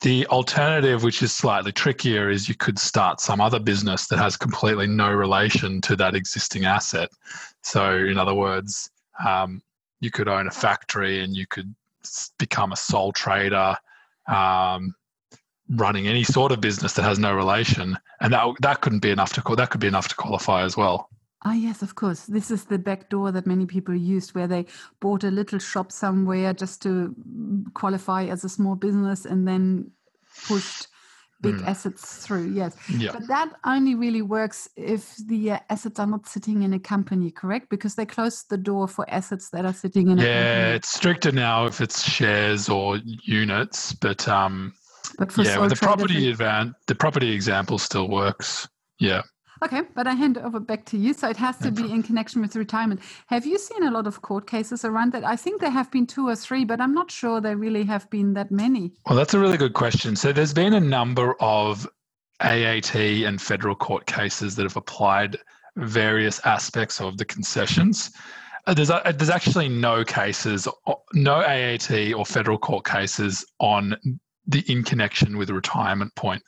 The 0.00 0.26
alternative, 0.28 1.02
which 1.02 1.22
is 1.22 1.30
slightly 1.30 1.72
trickier, 1.72 2.30
is 2.30 2.48
you 2.48 2.54
could 2.54 2.78
start 2.78 3.20
some 3.20 3.40
other 3.40 3.58
business 3.58 4.06
that 4.06 4.18
has 4.18 4.36
completely 4.36 4.86
no 4.86 5.12
relation 5.12 5.80
to 5.82 5.96
that 5.96 6.14
existing 6.14 6.64
asset. 6.64 7.10
So, 7.62 7.96
in 7.96 8.16
other 8.16 8.34
words, 8.34 8.90
um, 9.26 9.62
you 10.00 10.10
could 10.10 10.26
own 10.26 10.46
a 10.46 10.50
factory 10.50 11.22
and 11.22 11.36
you 11.36 11.46
could 11.46 11.74
become 12.38 12.72
a 12.72 12.76
sole 12.76 13.12
trader, 13.12 13.76
um, 14.26 14.94
running 15.68 16.08
any 16.08 16.24
sort 16.24 16.50
of 16.50 16.62
business 16.62 16.94
that 16.94 17.02
has 17.02 17.18
no 17.18 17.34
relation, 17.34 17.98
and 18.20 18.32
that 18.32 18.54
that 18.60 18.80
couldn't 18.80 19.00
be 19.00 19.10
enough 19.10 19.34
to 19.34 19.56
that 19.56 19.68
could 19.68 19.80
be 19.80 19.86
enough 19.86 20.08
to 20.08 20.16
qualify 20.16 20.62
as 20.62 20.78
well. 20.78 21.10
Ah, 21.42 21.54
yes, 21.54 21.80
of 21.80 21.94
course. 21.94 22.26
This 22.26 22.50
is 22.50 22.64
the 22.64 22.78
back 22.78 23.08
door 23.08 23.32
that 23.32 23.46
many 23.46 23.64
people 23.64 23.94
used, 23.94 24.34
where 24.34 24.46
they 24.46 24.66
bought 25.00 25.24
a 25.24 25.30
little 25.30 25.58
shop 25.58 25.90
somewhere 25.90 26.52
just 26.52 26.82
to 26.82 27.14
qualify 27.72 28.24
as 28.24 28.44
a 28.44 28.48
small 28.48 28.74
business 28.74 29.24
and 29.24 29.48
then 29.48 29.90
pushed 30.46 30.88
big 31.40 31.54
mm. 31.54 31.66
assets 31.66 32.26
through. 32.26 32.48
Yes. 32.48 32.76
Yeah. 32.90 33.12
But 33.12 33.26
that 33.28 33.52
only 33.64 33.94
really 33.94 34.22
works 34.22 34.68
if 34.76 35.16
the 35.16 35.52
uh, 35.52 35.58
assets 35.70 35.98
are 35.98 36.06
not 36.06 36.28
sitting 36.28 36.62
in 36.62 36.74
a 36.74 36.78
company, 36.78 37.30
correct? 37.30 37.70
Because 37.70 37.94
they 37.94 38.04
close 38.04 38.44
the 38.44 38.58
door 38.58 38.86
for 38.86 39.08
assets 39.08 39.48
that 39.50 39.64
are 39.64 39.72
sitting 39.72 40.10
in 40.10 40.18
yeah, 40.18 40.74
it's 40.74 40.90
stricter 40.90 41.32
now 41.32 41.64
if 41.66 41.80
it's 41.80 42.02
shares 42.02 42.68
or 42.68 42.98
units, 43.24 43.94
but 43.94 44.28
um, 44.28 44.74
But 45.18 45.32
for 45.32 45.42
yeah, 45.42 45.58
but 45.58 45.70
the 45.70 45.76
property 45.76 46.32
advan- 46.32 46.74
the 46.86 46.94
property 46.94 47.32
example 47.32 47.78
still 47.78 48.08
works. 48.08 48.68
Yeah. 48.98 49.22
Okay, 49.62 49.82
but 49.94 50.06
I 50.06 50.14
hand 50.14 50.38
over 50.38 50.58
back 50.58 50.86
to 50.86 50.96
you. 50.96 51.12
So 51.12 51.28
it 51.28 51.36
has 51.36 51.58
to 51.58 51.70
be 51.70 51.92
in 51.92 52.02
connection 52.02 52.40
with 52.40 52.56
retirement. 52.56 53.00
Have 53.26 53.44
you 53.44 53.58
seen 53.58 53.82
a 53.82 53.90
lot 53.90 54.06
of 54.06 54.22
court 54.22 54.46
cases 54.46 54.84
around 54.86 55.12
that? 55.12 55.22
I 55.22 55.36
think 55.36 55.60
there 55.60 55.70
have 55.70 55.90
been 55.90 56.06
two 56.06 56.28
or 56.28 56.34
three, 56.34 56.64
but 56.64 56.80
I'm 56.80 56.94
not 56.94 57.10
sure 57.10 57.40
there 57.40 57.58
really 57.58 57.84
have 57.84 58.08
been 58.08 58.32
that 58.34 58.50
many. 58.50 58.92
Well, 59.06 59.16
that's 59.16 59.34
a 59.34 59.38
really 59.38 59.58
good 59.58 59.74
question. 59.74 60.16
So 60.16 60.32
there's 60.32 60.54
been 60.54 60.72
a 60.72 60.80
number 60.80 61.34
of 61.40 61.86
AAT 62.40 62.94
and 62.94 63.40
federal 63.40 63.74
court 63.74 64.06
cases 64.06 64.56
that 64.56 64.62
have 64.62 64.76
applied 64.76 65.36
various 65.76 66.40
aspects 66.46 67.00
of 67.00 67.18
the 67.18 67.24
concessions. 67.26 68.10
Uh, 68.66 68.74
There's, 68.74 68.90
uh, 68.90 69.12
there's 69.14 69.30
actually 69.30 69.68
no 69.68 70.04
cases, 70.04 70.68
uh, 70.86 70.94
no 71.14 71.40
AAT 71.40 72.14
or 72.14 72.26
federal 72.26 72.58
court 72.58 72.84
cases 72.84 73.44
on 73.58 73.96
the 74.46 74.60
in 74.72 74.82
connection 74.82 75.38
with 75.38 75.50
retirement 75.50 76.14
point 76.14 76.42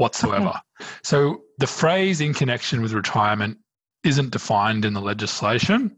whatsoever. 0.00 0.54
So 1.02 1.42
the 1.58 1.66
phrase 1.66 2.22
in 2.22 2.32
connection 2.32 2.80
with 2.80 2.92
retirement 2.92 3.58
isn't 4.02 4.30
defined 4.30 4.86
in 4.86 4.94
the 4.94 5.00
legislation. 5.00 5.94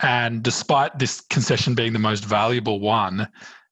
And 0.00 0.42
despite 0.42 0.98
this 0.98 1.20
concession 1.20 1.74
being 1.74 1.92
the 1.92 2.00
most 2.00 2.24
valuable 2.24 2.80
one, 2.80 3.28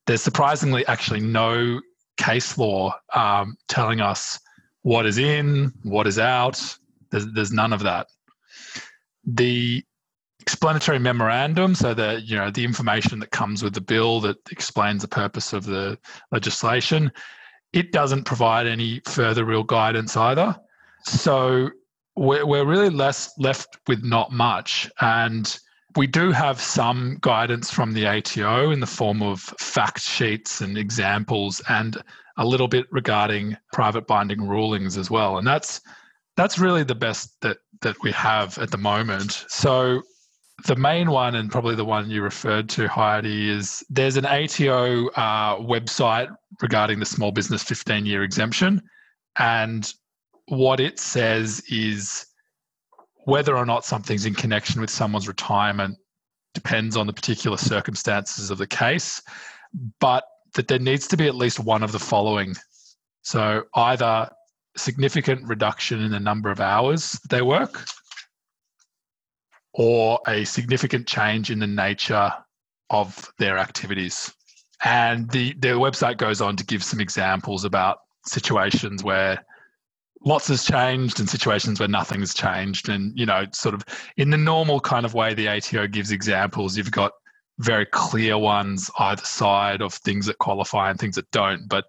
there's 0.07 0.23
surprisingly 0.23 0.87
actually 0.87 1.21
no 1.21 1.81
case 2.17 2.57
law 2.57 2.95
um, 3.15 3.57
telling 3.67 4.01
us 4.01 4.39
what 4.83 5.07
is 5.07 5.19
in, 5.19 5.73
what 5.83 6.07
is 6.07 6.21
out. 6.21 6.63
There's, 7.11 7.27
there's 7.33 7.53
none 7.53 7.73
of 7.73 7.83
that. 7.83 8.07
The 9.27 9.83
explanatory 10.41 11.01
memorandum, 11.01 11.75
so 11.75 11.95
the 11.95 12.23
you 12.25 12.37
know 12.37 12.51
the 12.51 12.65
information 12.65 13.19
that 13.21 13.31
comes 13.31 13.63
with 13.63 13.73
the 13.73 13.81
bill 13.81 14.21
that 14.21 14.37
explains 14.51 15.03
the 15.03 15.09
purpose 15.09 15.53
of 15.53 15.65
the 15.65 15.99
legislation, 16.31 17.11
it 17.75 17.91
doesn't 17.91 18.25
provide 18.25 18.69
any 18.69 19.01
further 19.05 19.45
real 19.45 19.65
guidance 19.65 20.17
either. 20.17 20.57
So 21.03 21.71
we're, 22.15 22.47
we're 22.47 22.65
really 22.65 22.89
less 22.89 23.33
left 23.37 23.79
with 23.89 24.05
not 24.05 24.31
much. 24.31 24.89
And 25.01 25.59
we 25.97 26.07
do 26.07 26.31
have 26.31 26.61
some 26.61 27.19
guidance 27.21 27.73
from 27.73 27.93
the 27.93 28.07
ATO 28.07 28.71
in 28.71 28.79
the 28.79 28.87
form 28.87 29.23
of 29.23 29.41
fact 29.41 30.01
sheets 30.01 30.61
and 30.61 30.79
examples 30.79 31.61
and 31.69 32.01
a 32.37 32.47
little 32.47 32.69
bit 32.69 32.87
regarding 32.93 33.57
private 33.73 34.07
binding 34.07 34.47
rulings 34.47 34.97
as 34.97 35.11
well. 35.11 35.39
And 35.39 35.47
that's 35.47 35.81
that's 36.37 36.59
really 36.59 36.85
the 36.85 36.97
best 36.97 37.41
that 37.43 37.59
that 37.83 37.97
we 38.03 38.13
have 38.13 38.57
at 38.59 38.71
the 38.71 38.79
moment. 38.79 39.45
So 39.49 40.03
the 40.67 40.77
main 40.77 41.11
one 41.11 41.35
and 41.35 41.51
probably 41.51 41.75
the 41.75 41.85
one 41.85 42.09
you 42.09 42.23
referred 42.23 42.69
to, 42.71 42.89
Heidi, 42.89 43.51
is 43.51 43.85
there's 43.91 44.17
an 44.17 44.25
ATO 44.25 45.09
uh, 45.09 45.57
website 45.59 46.35
regarding 46.63 47.01
the 47.01 47.07
small 47.07 47.33
business 47.33 47.63
15 47.63 48.07
year 48.07 48.23
exemption. 48.23 48.83
And 49.39 49.93
what 50.47 50.81
it 50.81 50.99
says 50.99 51.63
is 51.69 52.27
whether 53.25 53.57
or 53.57 53.67
not 53.67 53.85
something's 53.85 54.27
in 54.27 54.35
connection 54.35 54.81
with 54.81 54.91
someone's 54.91 55.27
retirement 55.27 55.97
depends 56.53 56.97
on 56.97 57.07
the 57.07 57.13
particular 57.13 57.57
circumstances 57.57 58.51
of 58.51 58.59
the 58.59 58.67
case, 58.67 59.21
but 59.99 60.25
that 60.55 60.69
there 60.69 60.79
needs 60.79 61.09
to 61.09 61.17
be 61.17 61.27
at 61.27 61.35
least 61.35 61.59
one 61.59 61.83
of 61.83 61.91
the 61.91 61.99
following. 61.99 62.55
So 63.23 63.65
either 63.75 64.31
significant 64.77 65.47
reduction 65.49 66.01
in 66.01 66.11
the 66.11 66.21
number 66.21 66.51
of 66.51 66.61
hours 66.61 67.21
they 67.31 67.43
work 67.43 67.85
or 69.75 70.21
a 70.27 70.45
significant 70.45 71.07
change 71.07 71.51
in 71.51 71.59
the 71.59 71.67
nature 71.67 72.33
of 72.91 73.31
their 73.39 73.59
activities. 73.59 74.33
And 74.85 75.31
the 75.31 75.55
their 75.55 75.77
website 75.77 76.17
goes 76.17 76.41
on 76.41 76.57
to 76.57 76.65
give 76.65 76.83
some 76.83 77.01
examples 77.01 77.65
about 77.65 77.99
situations 78.27 79.03
where 79.03 79.45
lots 80.25 80.49
has 80.49 80.65
changed 80.65 81.21
and 81.21 81.29
situations 81.29 81.79
where 81.79 81.89
nothing's 81.89 82.35
changed. 82.35 82.89
And, 82.89 83.17
you 83.19 83.27
know, 83.27 83.47
sort 83.53 83.75
of 83.75 83.85
in 84.17 84.31
the 84.31 84.39
normal 84.39 84.81
kind 84.81 85.05
of 85.05 85.15
way 85.15 85.35
the 85.35 85.49
ATO 85.49 85.87
gives 85.89 86.13
examples, 86.13 86.77
you've 86.77 86.91
got 86.91 87.13
very 87.59 87.87
clear 87.87 88.39
ones 88.39 88.91
either 88.99 89.25
side 89.25 89.83
of 89.83 89.95
things 89.95 90.27
that 90.27 90.39
qualify 90.39 90.91
and 90.91 90.99
things 90.99 91.17
that 91.17 91.31
don't, 91.31 91.69
but 91.69 91.85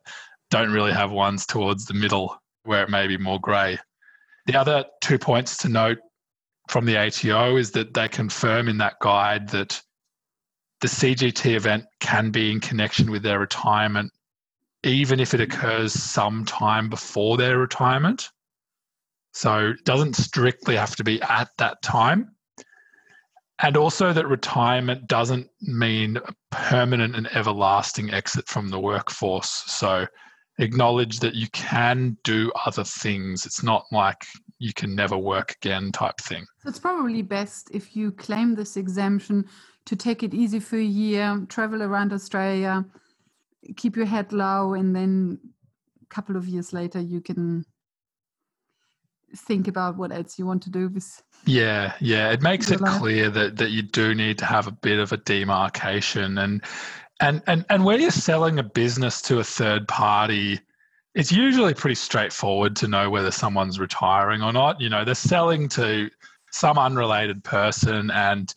don't 0.50 0.72
really 0.72 0.92
have 0.92 1.12
ones 1.12 1.46
towards 1.46 1.86
the 1.86 1.94
middle 1.94 2.38
where 2.64 2.84
it 2.84 2.90
may 2.90 3.08
be 3.08 3.18
more 3.18 3.40
grey. 3.40 3.78
The 4.46 4.56
other 4.56 4.86
two 5.02 5.18
points 5.18 5.58
to 5.58 5.70
note 5.70 5.98
from 6.70 6.86
the 6.86 6.98
ATO 6.98 7.58
is 7.58 7.72
that 7.72 7.94
they 7.94 8.08
confirm 8.08 8.68
in 8.68 8.78
that 8.80 9.00
guide 9.00 9.50
that 9.50 9.82
the 10.82 10.88
CGT 10.88 11.56
event 11.56 11.86
can 12.00 12.32
be 12.32 12.52
in 12.52 12.60
connection 12.60 13.10
with 13.12 13.24
their 13.24 13.40
retirement, 13.40 14.12
even 14.84 15.20
if 15.20 15.34
it 15.34 15.42
occurs 15.42 15.94
sometime 15.94 16.90
before 16.90 17.38
their 17.38 17.58
retirement. 17.58 18.30
So 19.34 19.70
it 19.70 19.84
doesn't 19.84 20.16
strictly 20.16 20.76
have 20.76 20.96
to 20.96 21.04
be 21.04 21.22
at 21.22 21.50
that 21.58 21.82
time. 21.82 22.36
And 23.60 23.78
also 23.78 24.12
that 24.12 24.28
retirement 24.28 25.08
doesn't 25.08 25.50
mean 25.62 26.18
a 26.18 26.34
permanent 26.52 27.16
and 27.16 27.28
everlasting 27.36 28.14
exit 28.14 28.48
from 28.48 28.70
the 28.70 28.80
workforce. 28.80 29.50
So 29.50 30.08
acknowledge 30.58 31.20
that 31.20 31.36
you 31.36 31.48
can 31.50 32.18
do 32.24 32.52
other 32.66 32.84
things. 32.84 33.46
It's 33.46 33.64
not 33.64 33.86
like 33.92 34.26
you 34.60 34.74
can 34.74 34.96
never 34.96 35.18
work 35.18 35.56
again 35.62 35.92
type 35.92 36.18
thing. 36.18 36.46
So 36.64 36.70
it's 36.70 36.80
probably 36.80 37.22
best 37.22 37.70
if 37.74 37.96
you 37.96 38.12
claim 38.12 38.56
this 38.56 38.78
exemption 38.78 39.46
to 39.86 39.96
take 39.96 40.24
it 40.24 40.34
easy 40.34 40.60
for 40.60 40.78
a 40.78 40.84
year, 40.84 41.46
travel 41.50 41.84
around 41.84 42.14
Australia, 42.14 42.86
keep 43.76 43.96
your 43.96 44.06
head 44.06 44.32
low, 44.32 44.74
and 44.74 44.96
then 44.96 45.40
a 46.02 46.06
couple 46.14 46.36
of 46.36 46.48
years 46.48 46.74
later 46.74 47.00
you 47.00 47.22
can 47.22 47.66
think 49.36 49.68
about 49.68 49.98
what 49.98 50.12
else 50.12 50.40
you 50.40 50.46
want 50.46 50.64
to 50.64 50.70
do 50.70 50.88
with 50.88 51.22
Yeah, 51.46 51.94
yeah. 52.00 52.32
It 52.32 52.42
makes 52.42 52.72
it 52.72 52.80
life. 52.80 53.00
clear 53.00 53.30
that 53.30 53.58
that 53.58 53.72
you 53.72 53.82
do 53.82 54.16
need 54.16 54.38
to 54.38 54.46
have 54.46 54.68
a 54.68 54.72
bit 54.72 55.00
of 55.00 55.12
a 55.12 55.18
demarcation 55.18 56.38
and 56.38 56.64
and 57.22 57.42
and 57.48 57.66
and 57.70 57.86
when 57.86 58.02
you're 58.02 58.12
selling 58.12 58.60
a 58.60 58.64
business 58.64 59.22
to 59.24 59.40
a 59.40 59.44
third 59.44 59.88
party, 59.88 60.60
it's 61.14 61.32
usually 61.32 61.74
pretty 61.74 61.96
straightforward 61.96 62.76
to 62.78 62.88
know 62.88 63.10
whether 63.10 63.32
someone's 63.32 63.80
retiring 63.80 64.42
or 64.42 64.52
not. 64.52 64.82
You 64.82 64.90
know, 64.90 65.06
they're 65.06 65.16
selling 65.16 65.70
to 65.70 66.10
some 66.52 66.78
unrelated 66.78 67.44
person 67.44 68.12
and 68.12 68.54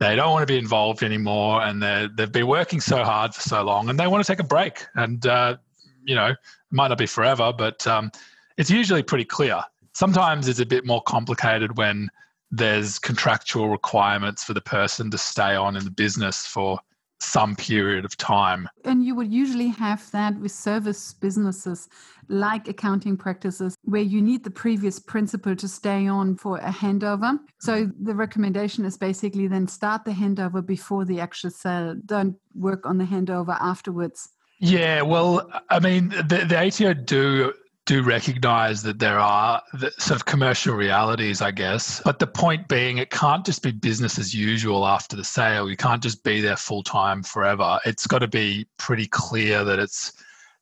they 0.00 0.16
don't 0.16 0.32
want 0.32 0.46
to 0.46 0.52
be 0.52 0.58
involved 0.58 1.02
anymore 1.02 1.62
and 1.62 1.82
they 1.82 2.08
they've 2.16 2.32
been 2.32 2.46
working 2.46 2.80
so 2.80 3.04
hard 3.04 3.34
for 3.34 3.40
so 3.40 3.62
long 3.62 3.88
and 3.88 3.98
they 3.98 4.06
want 4.06 4.24
to 4.24 4.30
take 4.30 4.40
a 4.40 4.44
break 4.44 4.86
and 4.94 5.26
uh, 5.26 5.56
you 6.04 6.14
know 6.14 6.28
it 6.28 6.38
might 6.70 6.88
not 6.88 6.98
be 6.98 7.06
forever 7.06 7.52
but 7.56 7.86
um, 7.86 8.10
it's 8.56 8.70
usually 8.70 9.02
pretty 9.02 9.24
clear 9.24 9.62
sometimes 9.92 10.48
it's 10.48 10.58
a 10.58 10.66
bit 10.66 10.86
more 10.86 11.02
complicated 11.02 11.76
when 11.76 12.08
there's 12.50 12.98
contractual 12.98 13.68
requirements 13.68 14.42
for 14.42 14.54
the 14.54 14.60
person 14.60 15.10
to 15.10 15.18
stay 15.18 15.54
on 15.54 15.76
in 15.76 15.84
the 15.84 15.90
business 15.90 16.46
for 16.46 16.78
some 17.24 17.56
period 17.56 18.04
of 18.04 18.16
time. 18.16 18.68
And 18.84 19.04
you 19.04 19.14
would 19.14 19.32
usually 19.32 19.68
have 19.68 20.10
that 20.12 20.38
with 20.38 20.52
service 20.52 21.12
businesses 21.14 21.88
like 22.28 22.68
accounting 22.68 23.16
practices 23.16 23.76
where 23.82 24.02
you 24.02 24.22
need 24.22 24.44
the 24.44 24.50
previous 24.50 24.98
principal 24.98 25.54
to 25.56 25.68
stay 25.68 26.06
on 26.06 26.36
for 26.36 26.58
a 26.58 26.70
handover. 26.70 27.38
So 27.60 27.90
the 28.00 28.14
recommendation 28.14 28.84
is 28.84 28.96
basically 28.96 29.46
then 29.46 29.68
start 29.68 30.04
the 30.04 30.12
handover 30.12 30.64
before 30.64 31.04
the 31.04 31.20
actual 31.20 31.50
sale. 31.50 31.94
Don't 32.06 32.36
work 32.54 32.86
on 32.86 32.98
the 32.98 33.04
handover 33.04 33.56
afterwards. 33.60 34.30
Yeah, 34.60 35.02
well, 35.02 35.50
I 35.68 35.80
mean, 35.80 36.08
the, 36.08 36.46
the 36.48 36.58
ATO 36.58 36.94
do 36.94 37.52
do 37.86 38.02
recognise 38.02 38.82
that 38.82 38.98
there 38.98 39.18
are 39.18 39.62
sort 39.98 40.18
of 40.18 40.24
commercial 40.24 40.74
realities, 40.74 41.42
I 41.42 41.50
guess. 41.50 42.00
But 42.04 42.18
the 42.18 42.26
point 42.26 42.66
being, 42.66 42.98
it 42.98 43.10
can't 43.10 43.44
just 43.44 43.62
be 43.62 43.72
business 43.72 44.18
as 44.18 44.34
usual 44.34 44.86
after 44.86 45.16
the 45.16 45.24
sale. 45.24 45.68
You 45.68 45.76
can't 45.76 46.02
just 46.02 46.24
be 46.24 46.40
there 46.40 46.56
full 46.56 46.82
time 46.82 47.22
forever. 47.22 47.78
It's 47.84 48.06
got 48.06 48.20
to 48.20 48.28
be 48.28 48.66
pretty 48.78 49.06
clear 49.06 49.64
that 49.64 49.78
it's 49.78 50.12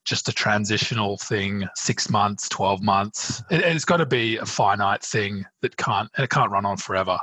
just 0.05 0.29
a 0.29 0.33
transitional 0.33 1.17
thing, 1.19 1.69
six 1.77 2.11
months, 2.11 2.49
twelve 2.49 2.83
months. 2.83 3.41
It, 3.51 3.61
it's 3.61 3.85
got 3.85 3.99
to 3.99 4.07
be 4.07 4.37
a 4.39 4.47
finite 4.47 5.05
thing 5.05 5.45
that 5.61 5.77
can't 5.77 6.09
it 6.19 6.29
can't 6.31 6.51
run 6.51 6.67
on 6.67 6.77
forever. 6.77 7.19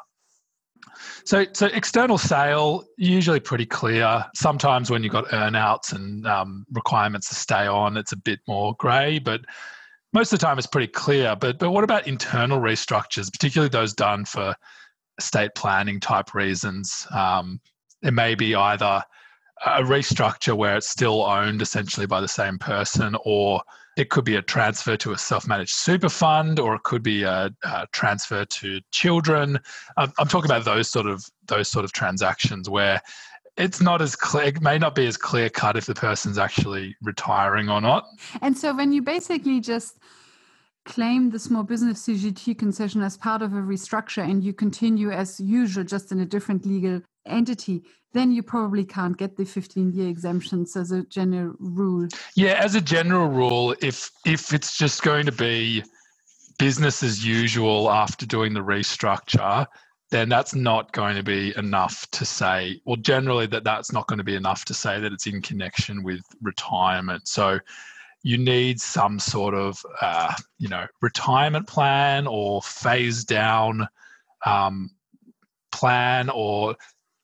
So, 1.26 1.46
so 1.54 1.68
external 1.68 2.18
sale 2.18 2.86
usually 2.98 3.40
pretty 3.40 3.66
clear. 3.66 4.26
Sometimes 4.34 4.90
when 4.90 5.04
you've 5.04 5.14
got 5.14 5.28
earnouts 5.28 5.94
and 5.94 6.26
um, 6.26 6.66
requirements 6.72 7.30
to 7.30 7.36
stay 7.36 7.68
on, 7.68 7.98
it's 7.98 8.12
a 8.12 8.18
bit 8.18 8.40
more 8.48 8.76
grey. 8.80 9.20
But 9.20 9.42
most 10.14 10.34
of 10.34 10.40
the 10.40 10.46
time, 10.46 10.58
it's 10.58 10.68
pretty 10.68 10.92
clear. 10.92 11.36
But 11.36 11.60
but 11.60 11.72
what 11.72 11.84
about 11.84 12.08
internal 12.08 12.60
restructures, 12.60 13.32
particularly 13.32 13.70
those 13.70 13.94
done 13.94 14.26
for 14.26 14.56
estate 15.18 15.52
planning 15.56 16.00
type 16.00 16.34
reasons? 16.34 17.08
Um, 17.12 17.60
it 18.02 18.14
may 18.14 18.36
be 18.36 18.56
either 18.56 19.04
a 19.66 19.82
restructure 19.82 20.56
where 20.56 20.78
it's 20.78 20.90
still 20.90 21.24
owned 21.24 21.62
essentially 21.62 22.06
by 22.06 22.22
the 22.22 22.28
same 22.28 22.58
person, 22.58 23.16
or 23.26 23.62
it 23.98 24.10
could 24.10 24.24
be 24.24 24.38
a 24.38 24.42
transfer 24.42 24.96
to 24.96 25.12
a 25.12 25.18
self-managed 25.18 25.74
super 25.74 26.08
fund, 26.08 26.60
or 26.60 26.76
it 26.76 26.84
could 26.84 27.04
be 27.04 27.24
a, 27.24 27.54
a 27.64 27.88
transfer 27.92 28.46
to 28.46 28.80
children. 28.92 29.60
I'm, 29.98 30.14
I'm 30.18 30.28
talking 30.28 30.50
about 30.50 30.64
those 30.64 30.90
sort 30.90 31.08
of 31.08 31.26
those 31.48 31.70
sort 31.70 31.84
of 31.84 31.92
transactions 31.92 32.70
where 32.70 33.02
it's 33.60 33.82
not 33.82 34.02
as 34.02 34.16
clear, 34.16 34.46
it 34.46 34.62
may 34.62 34.78
not 34.78 34.96
be 34.96 35.06
as 35.06 35.18
clear 35.18 35.50
cut 35.50 35.76
if 35.76 35.86
the 35.86 35.94
person's 35.94 36.38
actually 36.38 36.96
retiring 37.02 37.70
or 37.70 37.82
not. 37.82 38.08
And 38.42 38.58
so 38.58 38.76
when 38.76 38.92
you 38.94 39.02
basically 39.02 39.60
just 39.60 40.00
claim 40.86 41.30
the 41.30 41.40
small 41.40 41.64
business 41.64 42.08
CGT 42.08 42.58
concession 42.58 43.04
as 43.04 43.18
part 43.18 43.42
of 43.42 43.54
a 43.54 43.58
restructure 43.58 44.24
and 44.24 44.44
you 44.44 44.54
continue 44.54 45.12
as 45.12 45.40
usual, 45.40 45.84
just 45.84 46.12
in 46.12 46.22
a 46.22 46.26
different 46.26 46.66
legal 46.66 47.02
entity, 47.26 47.84
then 48.14 48.32
you 48.32 48.42
probably 48.42 48.86
can't 48.86 49.18
get 49.18 49.36
the 49.36 49.46
15 49.46 49.92
year 49.92 50.08
exemptions 50.08 50.76
as 50.76 50.92
a 50.92 51.04
general 51.04 51.54
rule. 51.60 52.08
Yeah, 52.36 52.54
as 52.54 52.76
a 52.76 52.82
general 52.82 53.28
rule, 53.28 53.76
if 53.82 54.10
if 54.26 54.54
it's 54.54 54.78
just 54.78 55.04
going 55.04 55.26
to 55.26 55.32
be 55.32 55.84
business 56.58 57.04
as 57.04 57.26
usual 57.26 57.92
after 57.92 58.26
doing 58.26 58.54
the 58.54 58.62
restructure, 58.62 59.68
then 60.12 60.28
that's 60.28 60.56
not 60.56 60.92
going 60.92 61.16
to 61.16 61.24
be 61.24 61.54
enough 61.56 62.10
to 62.12 62.26
say, 62.26 62.82
well, 62.86 62.96
generally 62.96 63.46
that 63.48 63.64
that's 63.64 63.92
not 63.92 64.08
going 64.08 64.18
to 64.18 64.24
be 64.24 64.36
enough 64.36 64.66
to 64.66 64.74
say 64.74 65.00
that 65.00 65.14
it's 65.14 65.28
in 65.28 65.42
connection 65.42 66.04
with 66.04 66.22
retirement. 66.42 67.28
So 67.28 67.60
you 68.24 68.38
need 68.38 68.82
some 68.82 69.20
sort 69.20 69.54
of, 69.54 69.84
uh, 70.02 70.34
you 70.58 70.68
know, 70.68 70.86
retirement 71.02 71.68
plan 71.68 72.28
or 72.28 72.62
phase 72.62 73.24
down 73.24 73.88
um, 74.46 74.90
plan 75.72 76.30
or 76.30 76.76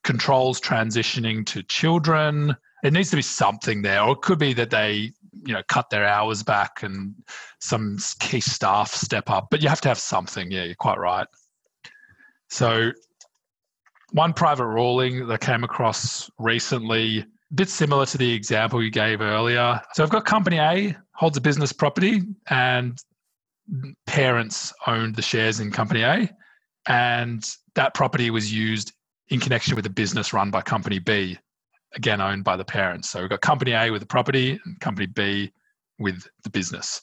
controls 0.03 0.61
transitioning 0.61 1.45
to 1.47 1.63
children. 1.63 2.55
It 2.83 2.93
needs 2.93 3.09
to 3.09 3.15
be 3.15 3.23
something 3.23 3.81
there, 3.81 4.03
or 4.03 4.11
it 4.11 4.21
could 4.21 4.37
be 4.37 4.53
that 4.53 4.69
they, 4.69 5.11
you 5.45 5.53
know, 5.53 5.63
cut 5.67 5.89
their 5.89 6.05
hours 6.05 6.43
back 6.43 6.83
and 6.83 7.15
some 7.59 7.97
key 8.19 8.41
staff 8.41 8.93
step 8.93 9.29
up. 9.29 9.47
But 9.49 9.63
you 9.63 9.69
have 9.69 9.81
to 9.81 9.87
have 9.87 9.97
something. 9.97 10.51
Yeah, 10.51 10.65
you're 10.65 10.75
quite 10.75 10.99
right. 10.99 11.27
So, 12.55 12.93
one 14.13 14.31
private 14.31 14.67
ruling 14.67 15.27
that 15.27 15.41
came 15.41 15.65
across 15.65 16.31
recently, 16.39 17.19
a 17.19 17.53
bit 17.53 17.67
similar 17.67 18.05
to 18.05 18.17
the 18.17 18.31
example 18.31 18.81
you 18.81 18.89
gave 18.89 19.19
earlier. 19.19 19.81
So, 19.93 20.03
I've 20.03 20.09
got 20.09 20.23
company 20.23 20.57
A 20.59 20.95
holds 21.11 21.35
a 21.35 21.41
business 21.41 21.73
property, 21.73 22.21
and 22.47 22.97
parents 24.07 24.71
owned 24.87 25.17
the 25.17 25.21
shares 25.21 25.59
in 25.59 25.69
company 25.69 26.03
A, 26.03 26.29
and 26.87 27.45
that 27.73 27.93
property 27.93 28.29
was 28.29 28.53
used 28.53 28.93
in 29.27 29.41
connection 29.41 29.75
with 29.75 29.85
a 29.85 29.89
business 29.89 30.31
run 30.31 30.49
by 30.49 30.61
company 30.61 30.99
B, 30.99 31.37
again 31.95 32.21
owned 32.21 32.45
by 32.45 32.55
the 32.55 32.63
parents. 32.63 33.09
So, 33.09 33.19
we've 33.19 33.29
got 33.29 33.41
company 33.41 33.73
A 33.73 33.91
with 33.91 33.99
the 33.99 34.07
property 34.07 34.57
and 34.63 34.79
company 34.79 35.07
B 35.07 35.51
with 35.99 36.25
the 36.45 36.49
business. 36.49 37.01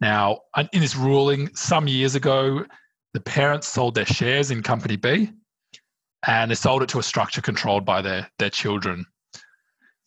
Now, 0.00 0.38
in 0.72 0.80
this 0.80 0.94
ruling, 0.94 1.52
some 1.56 1.88
years 1.88 2.14
ago, 2.14 2.64
the 3.14 3.20
parents 3.20 3.68
sold 3.68 3.94
their 3.94 4.04
shares 4.04 4.50
in 4.50 4.62
company 4.62 4.96
B 4.96 5.32
and 6.26 6.50
they 6.50 6.54
sold 6.56 6.82
it 6.82 6.88
to 6.90 6.98
a 6.98 7.02
structure 7.02 7.40
controlled 7.40 7.84
by 7.84 8.02
their, 8.02 8.28
their 8.38 8.50
children. 8.50 9.06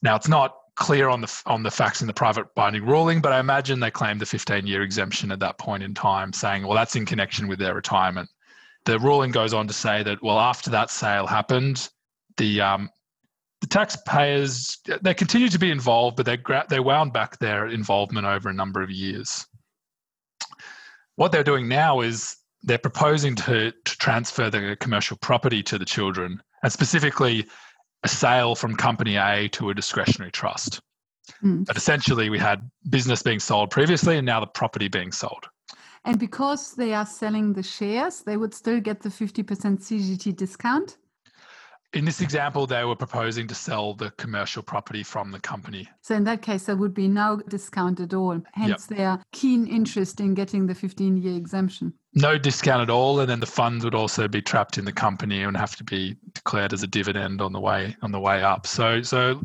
Now, 0.02 0.16
it's 0.16 0.28
not 0.28 0.56
clear 0.76 1.10
on 1.10 1.22
the, 1.22 1.42
on 1.46 1.64
the 1.64 1.72
facts 1.72 2.02
in 2.02 2.08
the 2.08 2.14
private 2.14 2.54
binding 2.54 2.86
ruling, 2.86 3.22
but 3.22 3.34
I 3.34 3.40
imagine 3.40 3.80
they 3.80 3.90
claimed 3.90 4.20
the 4.20 4.26
15 4.26 4.68
year 4.68 4.84
exemption 4.84 5.32
at 5.32 5.40
that 5.40 5.58
point 5.58 5.84
in 5.84 5.94
time, 5.94 6.34
saying, 6.34 6.64
well, 6.68 6.76
that's 6.76 6.96
in 6.96 7.06
connection 7.06 7.48
with 7.48 7.60
their 7.60 7.74
retirement. 7.74 8.30
The 8.86 9.00
ruling 9.00 9.32
goes 9.32 9.54
on 9.54 9.68
to 9.68 9.74
say 9.74 10.04
that, 10.04 10.22
well, 10.22 10.40
after 10.40 10.70
that 10.72 10.92
sale 10.92 11.26
happened, 11.26 11.90
the, 12.38 12.62
um, 12.62 12.90
the 13.62 13.68
taxpayers 13.68 14.78
they 15.02 15.16
continued 15.16 15.52
to 15.52 15.60
be 15.60 15.72
involved, 15.72 16.16
but 16.16 16.28
they 16.28 16.38
they 16.70 16.80
wound 16.80 17.12
back 17.12 17.40
their 17.40 17.68
involvement 17.68 18.28
over 18.28 18.50
a 18.50 18.54
number 18.54 18.84
of 18.84 18.92
years. 18.92 19.48
What 21.16 21.32
they're 21.32 21.44
doing 21.44 21.68
now 21.68 22.02
is 22.02 22.38
they're 22.68 22.78
proposing 22.78 23.36
to, 23.36 23.72
to 23.72 23.98
transfer 23.98 24.50
the 24.50 24.78
commercial 24.80 25.18
property 25.18 25.64
to 25.64 25.78
the 25.78 25.86
children, 25.86 26.44
and 26.62 26.72
specifically 26.72 27.48
a 28.04 28.08
sale 28.08 28.56
from 28.56 28.76
company 28.76 29.16
A 29.16 29.48
to 29.54 29.70
a 29.70 29.74
discretionary 29.74 30.32
trust. 30.32 30.82
Mm. 31.44 31.66
But 31.66 31.78
essentially, 31.78 32.30
we 32.30 32.38
had 32.38 32.70
business 32.90 33.24
being 33.24 33.40
sold 33.40 33.72
previously 33.72 34.18
and 34.18 34.26
now 34.26 34.40
the 34.42 34.48
property 34.48 34.90
being 34.90 35.12
sold. 35.12 35.48
And 36.06 36.20
because 36.20 36.76
they 36.76 36.94
are 36.94 37.06
selling 37.06 37.54
the 37.54 37.64
shares, 37.64 38.22
they 38.22 38.38
would 38.38 38.54
still 38.54 38.80
get 38.80 39.02
the 39.02 39.10
50% 39.10 39.44
CGT 39.46 40.36
discount? 40.36 40.98
In 41.94 42.04
this 42.04 42.20
example, 42.20 42.68
they 42.68 42.84
were 42.84 42.96
proposing 42.96 43.48
to 43.48 43.56
sell 43.56 43.94
the 43.94 44.12
commercial 44.12 44.62
property 44.62 45.04
from 45.04 45.32
the 45.32 45.40
company. 45.40 45.88
So, 46.02 46.16
in 46.16 46.26
that 46.26 46.42
case, 46.42 46.66
there 46.66 46.76
would 46.76 46.94
be 46.94 47.08
no 47.08 47.42
discount 47.48 48.00
at 48.02 48.14
all. 48.14 48.42
Hence, 48.54 48.88
yep. 48.90 48.98
their 48.98 49.24
keen 49.32 49.68
interest 49.68 50.20
in 50.20 50.34
getting 50.34 50.68
the 50.68 50.76
15 50.76 51.18
year 51.18 51.36
exemption. 51.36 51.94
No 52.14 52.38
discount 52.38 52.82
at 52.82 52.90
all, 52.90 53.20
and 53.22 53.30
then 53.30 53.40
the 53.40 53.46
funds 53.46 53.86
would 53.86 53.96
also 53.96 54.28
be 54.28 54.42
trapped 54.42 54.78
in 54.78 54.86
the 54.86 54.92
company 54.92 55.44
and 55.44 55.56
have 55.56 55.76
to 55.78 55.84
be 55.84 56.18
declared 56.34 56.74
as 56.74 56.84
a 56.84 56.88
dividend 56.88 57.42
on 57.42 57.54
the 57.54 57.60
way 57.60 57.96
on 58.02 58.12
the 58.12 58.20
way 58.20 58.44
up. 58.44 58.68
So, 58.68 59.02
so 59.02 59.42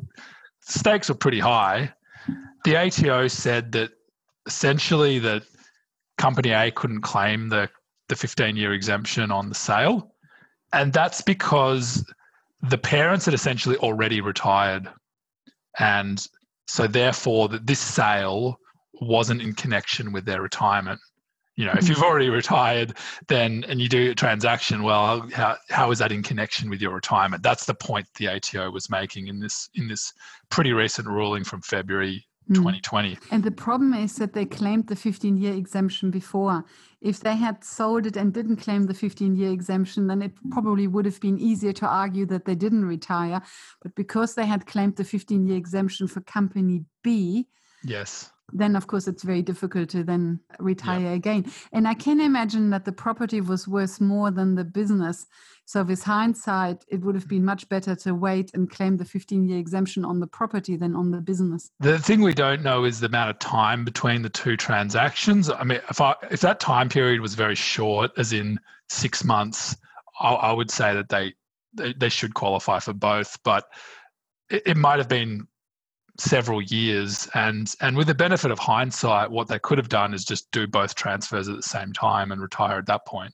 stakes 0.61 1.09
were 1.09 1.14
pretty 1.14 1.40
high. 1.40 1.92
The 2.64 2.76
ATO 2.76 3.28
said 3.28 3.72
that 3.72 3.90
essentially 4.46 5.20
that 5.20 5.44
company 6.18 6.50
A 6.50 6.70
couldn't 6.72 7.02
claim 7.02 7.50
the 7.50 7.68
the 8.09 8.16
15 8.16 8.57
year 8.57 8.72
exemption 8.72 9.31
on 9.31 9.48
the 9.48 9.55
sale, 9.55 10.12
and 10.72 10.92
that's 10.92 11.22
because 11.22 12.05
the 12.62 12.79
parents 12.79 13.25
had 13.25 13.35
essentially 13.35 13.77
already 13.79 14.20
retired. 14.20 14.88
And 15.79 16.25
so, 16.66 16.87
therefore, 16.87 17.48
that 17.48 17.66
this 17.66 17.81
sale 17.81 18.59
wasn't 19.01 19.42
in 19.42 19.55
connection 19.55 20.12
with 20.12 20.25
their 20.25 20.42
retirement. 20.42 21.01
You 21.57 21.66
know, 21.66 21.75
if 21.77 21.88
you've 21.88 21.98
hmm. 21.98 22.05
already 22.05 22.31
retired, 22.31 22.96
then 23.29 23.64
and 23.68 23.81
you 23.81 23.88
do 23.88 24.12
a 24.12 24.14
transaction, 24.14 24.83
well, 24.83 25.29
how, 25.35 25.57
how 25.68 25.90
is 25.90 25.98
that 25.98 26.11
in 26.11 26.22
connection 26.22 26.70
with 26.70 26.81
your 26.81 26.94
retirement? 26.94 27.42
That's 27.42 27.66
the 27.66 27.75
point 27.75 28.07
the 28.16 28.29
ATO 28.29 28.70
was 28.70 28.88
making 28.88 29.27
in 29.27 29.38
this 29.38 29.68
in 29.75 29.87
this 29.87 30.12
pretty 30.51 30.72
recent 30.72 31.07
ruling 31.07 31.44
from 31.44 31.61
February 31.61 32.25
2020. 32.48 33.14
Hmm. 33.14 33.35
And 33.35 33.44
the 33.44 33.50
problem 33.50 33.94
is 33.94 34.16
that 34.16 34.33
they 34.33 34.44
claimed 34.44 34.88
the 34.88 34.96
15 34.96 35.37
year 35.37 35.55
exemption 35.55 36.11
before. 36.11 36.64
If 37.00 37.20
they 37.20 37.37
had 37.37 37.64
sold 37.64 38.07
it 38.07 38.16
and 38.16 38.33
didn't 38.33 38.57
claim 38.57 38.85
the 38.85 38.94
15 38.94 39.35
year 39.35 39.50
exemption, 39.50 40.07
then 40.07 40.22
it 40.22 40.33
probably 40.50 40.87
would 40.87 41.05
have 41.05 41.20
been 41.20 41.38
easier 41.38 41.72
to 41.74 41.87
argue 41.87 42.26
that 42.26 42.44
they 42.44 42.55
didn't 42.55 42.85
retire. 42.85 43.42
But 43.83 43.94
because 43.94 44.35
they 44.35 44.46
had 44.46 44.66
claimed 44.66 44.96
the 44.96 45.05
15 45.05 45.46
year 45.46 45.57
exemption 45.57 46.07
for 46.09 46.20
company 46.20 46.85
B, 47.02 47.48
yes 47.85 48.31
then 48.52 48.76
of 48.76 48.86
course 48.86 49.08
it's 49.08 49.22
very 49.22 49.42
difficult 49.42 49.88
to 49.90 50.04
then 50.04 50.40
retire 50.58 51.00
yep. 51.00 51.16
again. 51.16 51.52
And 51.72 51.88
I 51.88 51.94
can 51.94 52.20
imagine 52.20 52.70
that 52.70 52.84
the 52.84 52.92
property 52.92 53.40
was 53.40 53.66
worth 53.66 54.00
more 54.00 54.30
than 54.30 54.54
the 54.54 54.64
business. 54.64 55.26
So 55.64 55.82
with 55.82 56.02
hindsight, 56.02 56.84
it 56.88 57.00
would 57.00 57.14
have 57.14 57.28
been 57.28 57.44
much 57.44 57.68
better 57.68 57.94
to 57.96 58.14
wait 58.14 58.50
and 58.52 58.70
claim 58.70 58.96
the 58.96 59.04
15 59.04 59.48
year 59.48 59.58
exemption 59.58 60.04
on 60.04 60.20
the 60.20 60.26
property 60.26 60.76
than 60.76 60.94
on 60.94 61.10
the 61.10 61.20
business. 61.20 61.70
The 61.80 61.98
thing 61.98 62.20
we 62.20 62.34
don't 62.34 62.62
know 62.62 62.84
is 62.84 63.00
the 63.00 63.06
amount 63.06 63.30
of 63.30 63.38
time 63.38 63.84
between 63.84 64.22
the 64.22 64.28
two 64.28 64.56
transactions. 64.56 65.48
I 65.48 65.64
mean, 65.64 65.80
if 65.88 66.00
I, 66.00 66.14
if 66.30 66.40
that 66.40 66.60
time 66.60 66.88
period 66.88 67.20
was 67.20 67.34
very 67.34 67.54
short, 67.54 68.10
as 68.16 68.32
in 68.32 68.58
six 68.88 69.24
months, 69.24 69.76
I, 70.20 70.34
I 70.34 70.52
would 70.52 70.70
say 70.70 70.94
that 70.94 71.08
they, 71.08 71.34
they, 71.74 71.94
they 71.94 72.08
should 72.08 72.34
qualify 72.34 72.80
for 72.80 72.92
both. 72.92 73.38
But 73.44 73.64
it, 74.50 74.62
it 74.66 74.76
might 74.76 74.98
have 74.98 75.08
been 75.08 75.46
several 76.18 76.61
years 76.61 77.29
and 77.35 77.75
and 77.81 77.96
with 77.96 78.07
the 78.07 78.14
benefit 78.14 78.51
of 78.51 78.59
hindsight 78.59 79.31
what 79.31 79.48
they 79.48 79.59
could 79.59 79.79
have 79.79 79.88
done 79.88 80.12
is 80.12 80.25
just 80.25 80.51
do 80.51 80.66
both 80.66 80.94
transfers 80.94 81.48
at 81.48 81.57
the 81.57 81.62
same 81.62 81.92
time 81.92 82.33
and 82.33 82.42
retire 82.42 82.79
at 82.79 82.87
that 82.87 83.07
point. 83.07 83.33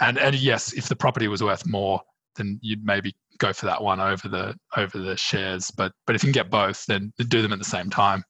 And 0.00 0.18
and 0.18 0.36
yes 0.36 0.74
if 0.74 0.88
the 0.88 0.96
property 0.96 1.26
was 1.28 1.42
worth 1.42 1.66
more 1.66 2.02
then 2.36 2.58
you'd 2.62 2.84
maybe 2.84 3.14
go 3.38 3.52
for 3.52 3.66
that 3.66 3.82
one 3.82 4.00
over 4.00 4.28
the 4.28 4.54
over 4.76 4.98
the 4.98 5.16
shares 5.16 5.70
but 5.70 5.92
but 6.06 6.14
if 6.14 6.22
you 6.22 6.28
can 6.28 6.32
get 6.32 6.50
both 6.50 6.84
then 6.86 7.12
do 7.28 7.40
them 7.40 7.52
at 7.52 7.58
the 7.58 7.64
same 7.64 7.88
time. 7.88 8.22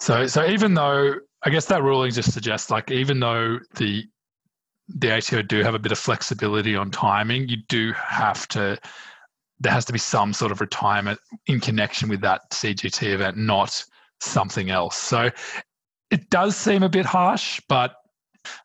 So 0.00 0.26
so 0.26 0.46
even 0.46 0.74
though 0.74 1.14
i 1.44 1.50
guess 1.50 1.66
that 1.66 1.82
ruling 1.82 2.10
just 2.10 2.32
suggests 2.32 2.70
like 2.70 2.90
even 2.90 3.20
though 3.20 3.58
the 3.76 4.04
the 4.88 5.16
ATO 5.16 5.42
do 5.42 5.62
have 5.62 5.74
a 5.74 5.78
bit 5.78 5.92
of 5.92 5.98
flexibility 5.98 6.74
on 6.74 6.90
timing 6.90 7.48
you 7.48 7.58
do 7.68 7.92
have 7.92 8.48
to 8.48 8.76
there 9.60 9.72
has 9.72 9.84
to 9.84 9.92
be 9.92 9.98
some 9.98 10.32
sort 10.32 10.50
of 10.50 10.60
retirement 10.60 11.20
in 11.46 11.60
connection 11.60 12.08
with 12.08 12.20
that 12.22 12.50
CGT 12.50 13.12
event, 13.12 13.36
not 13.36 13.84
something 14.20 14.70
else. 14.70 14.96
So 14.96 15.30
it 16.10 16.30
does 16.30 16.56
seem 16.56 16.82
a 16.82 16.88
bit 16.88 17.06
harsh, 17.06 17.60
but 17.68 17.94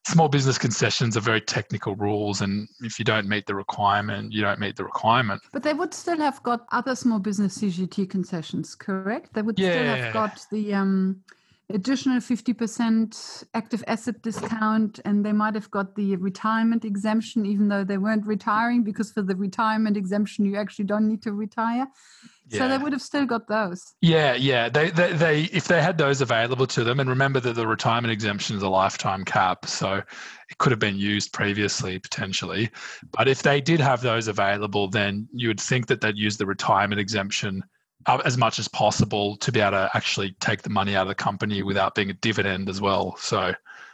small 0.08 0.30
business 0.30 0.58
concessions 0.58 1.18
are 1.18 1.22
very 1.22 1.42
technical 1.42 1.96
rules 1.96 2.42
and 2.42 2.68
if 2.82 2.98
you 2.98 3.06
don't 3.06 3.28
meet 3.28 3.46
the 3.46 3.54
requirement 3.54 4.32
you 4.32 4.42
don't 4.42 4.58
meet 4.58 4.78
the 4.78 4.84
requirement 4.86 5.42
but 5.52 5.64
they 5.64 5.74
would 5.74 5.94
still 5.94 6.18
have 6.18 6.42
got 6.44 6.66
other 6.72 6.96
small 6.96 7.20
business 7.20 7.58
cgt 7.58 8.10
concessions 8.10 8.74
correct 8.74 9.34
they 9.34 9.42
would 9.42 9.60
yeah. 9.60 9.72
still 9.72 9.86
have 9.86 10.14
got 10.14 10.46
the 10.50 10.74
um 10.74 11.22
additional 11.70 12.20
50% 12.20 13.44
active 13.54 13.84
asset 13.88 14.22
discount 14.22 15.00
and 15.04 15.26
they 15.26 15.32
might 15.32 15.56
have 15.56 15.72
got 15.72 15.96
the 15.96 16.16
retirement 16.18 16.86
exemption 16.86 17.46
even 17.46 17.68
though 17.70 17.84
they 17.84 17.98
weren't 17.98 18.26
retiring 18.28 18.84
because 18.84 19.12
for 19.12 19.24
the 19.24 19.36
retirement 19.36 19.98
exemption 19.98 20.46
you 20.46 20.56
actually 20.58 20.86
don't 20.86 21.08
need 21.08 21.24
to 21.24 21.34
retire 21.34 21.88
So 22.50 22.68
they 22.68 22.78
would 22.78 22.94
have 22.94 23.02
still 23.02 23.26
got 23.26 23.48
those. 23.48 23.96
Yeah, 24.02 24.36
yeah. 24.36 24.70
They, 24.70 24.92
they, 24.92 25.14
they, 25.14 25.42
if 25.46 25.68
they 25.68 25.82
had 25.82 25.98
those 25.98 26.22
available 26.22 26.68
to 26.68 26.84
them, 26.84 27.00
and 27.00 27.10
remember 27.10 27.40
that 27.40 27.54
the 27.54 27.66
retirement 27.66 28.12
exemption 28.12 28.56
is 28.56 28.62
a 28.62 28.70
lifetime 28.70 29.26
cap, 29.26 29.66
so 29.66 29.96
it 29.96 30.58
could 30.60 30.72
have 30.72 30.80
been 30.80 30.98
used 30.98 31.34
previously 31.34 31.98
potentially. 31.98 32.70
But 33.12 33.28
if 33.28 33.42
they 33.42 33.62
did 33.62 33.80
have 33.80 34.02
those 34.02 34.28
available, 34.28 34.88
then 34.88 35.28
you 35.34 35.48
would 35.48 35.60
think 35.60 35.88
that 35.88 36.02
they'd 36.02 36.18
use 36.18 36.38
the 36.38 36.46
retirement 36.46 37.02
exemption 37.02 37.64
as 38.08 38.38
much 38.38 38.60
as 38.60 38.68
possible 38.68 39.36
to 39.38 39.52
be 39.52 39.60
able 39.60 39.72
to 39.72 39.90
actually 39.94 40.36
take 40.40 40.62
the 40.62 40.70
money 40.70 40.96
out 40.96 41.04
of 41.04 41.08
the 41.08 41.16
company 41.16 41.64
without 41.64 41.96
being 41.96 42.10
a 42.10 42.14
dividend 42.14 42.70
as 42.70 42.82
well. 42.82 43.16
So, 43.18 43.54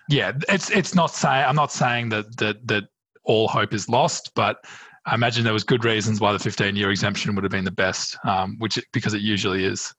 yeah, 0.09 0.33
it's 0.49 0.69
it's 0.69 0.93
not 0.93 1.11
saying 1.11 1.45
I'm 1.45 1.55
not 1.55 1.71
saying 1.71 2.09
that 2.09 2.37
that 2.37 2.67
that 2.67 2.83
all 3.23 3.47
hope 3.47 3.73
is 3.73 3.87
lost, 3.87 4.31
but 4.35 4.65
I 5.05 5.15
imagine 5.15 5.43
there 5.43 5.53
was 5.53 5.63
good 5.63 5.83
reasons 5.83 6.19
why 6.19 6.33
the 6.33 6.39
15 6.39 6.75
year 6.75 6.91
exemption 6.91 7.33
would 7.35 7.43
have 7.43 7.51
been 7.51 7.65
the 7.65 7.71
best, 7.71 8.17
um, 8.25 8.55
which 8.59 8.79
because 8.91 9.13
it 9.13 9.21
usually 9.21 9.65
is. 9.65 9.93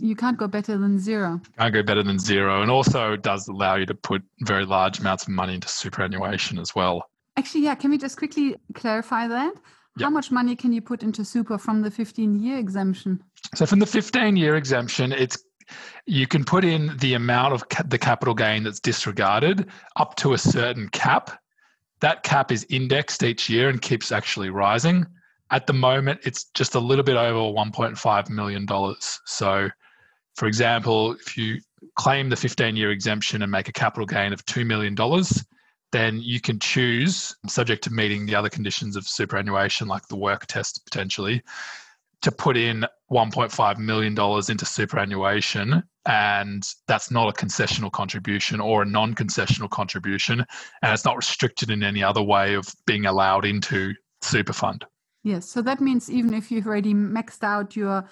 You 0.00 0.16
can't 0.16 0.38
go 0.38 0.48
better 0.48 0.78
than 0.78 0.98
zero. 0.98 1.40
Can't 1.58 1.74
go 1.74 1.82
better 1.82 2.02
than 2.02 2.18
zero, 2.18 2.62
and 2.62 2.70
also 2.70 3.16
does 3.16 3.48
allow 3.48 3.76
you 3.76 3.86
to 3.86 3.94
put 3.94 4.22
very 4.40 4.64
large 4.64 4.98
amounts 4.98 5.24
of 5.24 5.30
money 5.30 5.54
into 5.54 5.68
superannuation 5.68 6.58
as 6.58 6.74
well. 6.74 7.04
Actually, 7.36 7.64
yeah. 7.64 7.74
Can 7.74 7.90
we 7.90 7.98
just 7.98 8.16
quickly 8.16 8.56
clarify 8.74 9.28
that? 9.28 9.54
Yep. 9.96 10.06
How 10.06 10.10
much 10.10 10.30
money 10.30 10.56
can 10.56 10.72
you 10.72 10.80
put 10.80 11.02
into 11.02 11.24
super 11.24 11.56
from 11.56 11.82
the 11.82 11.90
15 11.90 12.42
year 12.42 12.58
exemption? 12.58 13.22
So, 13.54 13.64
from 13.64 13.78
the 13.78 13.86
15 13.86 14.36
year 14.36 14.56
exemption, 14.56 15.12
it's 15.12 15.38
you 16.06 16.26
can 16.26 16.44
put 16.44 16.64
in 16.64 16.96
the 16.98 17.14
amount 17.14 17.54
of 17.54 17.68
ca- 17.68 17.84
the 17.86 17.98
capital 17.98 18.34
gain 18.34 18.64
that's 18.64 18.80
disregarded 18.80 19.70
up 19.96 20.16
to 20.16 20.34
a 20.34 20.38
certain 20.38 20.88
cap 20.90 21.40
that 22.04 22.22
cap 22.22 22.52
is 22.52 22.66
indexed 22.68 23.22
each 23.22 23.48
year 23.48 23.70
and 23.70 23.80
keeps 23.80 24.12
actually 24.12 24.50
rising. 24.50 25.06
At 25.50 25.66
the 25.66 25.72
moment, 25.72 26.20
it's 26.24 26.44
just 26.52 26.74
a 26.74 26.78
little 26.78 27.02
bit 27.02 27.16
over 27.16 27.38
$1.5 27.38 28.28
million. 28.28 28.66
So, 29.24 29.70
for 30.34 30.46
example, 30.46 31.12
if 31.12 31.38
you 31.38 31.60
claim 31.96 32.28
the 32.28 32.36
15 32.36 32.76
year 32.76 32.90
exemption 32.90 33.40
and 33.40 33.50
make 33.50 33.68
a 33.68 33.72
capital 33.72 34.04
gain 34.04 34.34
of 34.34 34.44
$2 34.44 34.66
million, 34.66 34.94
then 35.94 36.20
you 36.20 36.40
can 36.40 36.58
choose, 36.58 37.36
subject 37.46 37.84
to 37.84 37.90
meeting 37.92 38.26
the 38.26 38.34
other 38.34 38.48
conditions 38.48 38.96
of 38.96 39.06
superannuation, 39.06 39.86
like 39.86 40.08
the 40.08 40.16
work 40.16 40.44
test 40.46 40.84
potentially, 40.84 41.40
to 42.20 42.32
put 42.32 42.56
in 42.56 42.84
$1.5 43.12 43.78
million 43.78 44.12
into 44.48 44.64
superannuation. 44.64 45.84
And 46.04 46.64
that's 46.88 47.12
not 47.12 47.28
a 47.28 47.32
concessional 47.32 47.92
contribution 47.92 48.60
or 48.60 48.82
a 48.82 48.84
non 48.84 49.14
concessional 49.14 49.70
contribution. 49.70 50.44
And 50.82 50.92
it's 50.92 51.04
not 51.04 51.16
restricted 51.16 51.70
in 51.70 51.84
any 51.84 52.02
other 52.02 52.22
way 52.22 52.54
of 52.54 52.74
being 52.86 53.06
allowed 53.06 53.44
into 53.44 53.94
super 54.20 54.52
fund. 54.52 54.84
Yes. 55.22 55.48
So 55.48 55.62
that 55.62 55.80
means 55.80 56.10
even 56.10 56.34
if 56.34 56.50
you've 56.50 56.66
already 56.66 56.92
maxed 56.92 57.44
out 57.44 57.76
your 57.76 58.04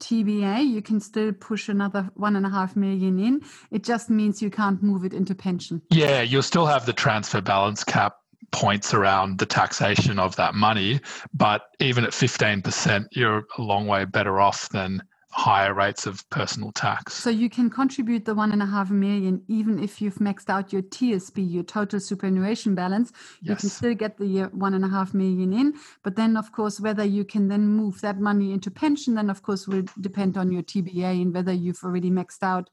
TBA, 0.00 0.66
you 0.66 0.82
can 0.82 1.00
still 1.00 1.32
push 1.32 1.68
another 1.68 2.10
one 2.14 2.36
and 2.36 2.46
a 2.46 2.50
half 2.50 2.76
million 2.76 3.18
in. 3.18 3.42
It 3.70 3.84
just 3.84 4.10
means 4.10 4.42
you 4.42 4.50
can't 4.50 4.82
move 4.82 5.04
it 5.04 5.12
into 5.12 5.34
pension. 5.34 5.82
Yeah, 5.90 6.22
you'll 6.22 6.42
still 6.42 6.66
have 6.66 6.86
the 6.86 6.92
transfer 6.92 7.40
balance 7.40 7.84
cap 7.84 8.16
points 8.52 8.94
around 8.94 9.38
the 9.38 9.46
taxation 9.46 10.18
of 10.18 10.36
that 10.36 10.54
money. 10.54 11.00
But 11.34 11.62
even 11.80 12.04
at 12.04 12.10
15%, 12.10 13.06
you're 13.12 13.44
a 13.58 13.62
long 13.62 13.86
way 13.86 14.04
better 14.04 14.40
off 14.40 14.68
than 14.70 15.02
higher 15.30 15.74
rates 15.74 16.06
of 16.06 16.28
personal 16.30 16.72
tax. 16.72 17.14
So 17.14 17.30
you 17.30 17.50
can 17.50 17.68
contribute 17.68 18.24
the 18.24 18.34
one 18.34 18.52
and 18.52 18.62
a 18.62 18.66
half 18.66 18.90
million 18.90 19.42
even 19.48 19.82
if 19.82 20.00
you've 20.00 20.16
maxed 20.16 20.48
out 20.48 20.72
your 20.72 20.82
TSB, 20.82 21.50
your 21.50 21.62
total 21.62 22.00
superannuation 22.00 22.74
balance. 22.74 23.12
You 23.42 23.50
yes. 23.50 23.60
can 23.60 23.68
still 23.70 23.94
get 23.94 24.16
the 24.18 24.44
one 24.52 24.74
and 24.74 24.84
a 24.84 24.88
half 24.88 25.14
million 25.14 25.52
in. 25.52 25.74
But 26.02 26.16
then, 26.16 26.36
of 26.36 26.52
course, 26.52 26.80
whether 26.80 27.04
you 27.04 27.24
can 27.24 27.48
then 27.48 27.66
move 27.66 28.00
that 28.00 28.18
money 28.18 28.52
into 28.52 28.70
pension, 28.70 29.14
then 29.14 29.28
of 29.28 29.42
course 29.42 29.66
will 29.68 29.84
depend 30.00 30.36
on 30.36 30.50
your 30.50 30.62
TBA 30.62 31.22
and 31.22 31.34
whether 31.34 31.52
you've 31.52 31.82
already 31.84 32.10
maxed 32.10 32.42
out 32.42 32.70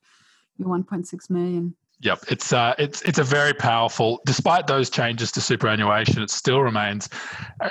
your 0.58 0.70
1.6 0.70 1.30
million. 1.30 1.76
Yep, 2.04 2.26
it's 2.28 2.52
uh, 2.52 2.74
it's 2.78 3.02
it's 3.04 3.18
a 3.18 3.24
very 3.24 3.54
powerful. 3.54 4.20
Despite 4.26 4.68
those 4.68 4.90
changes 4.90 5.32
to 5.34 5.42
superannuation, 5.42 6.22
it 6.22 6.30
still 6.30 6.60
remains 6.60 7.08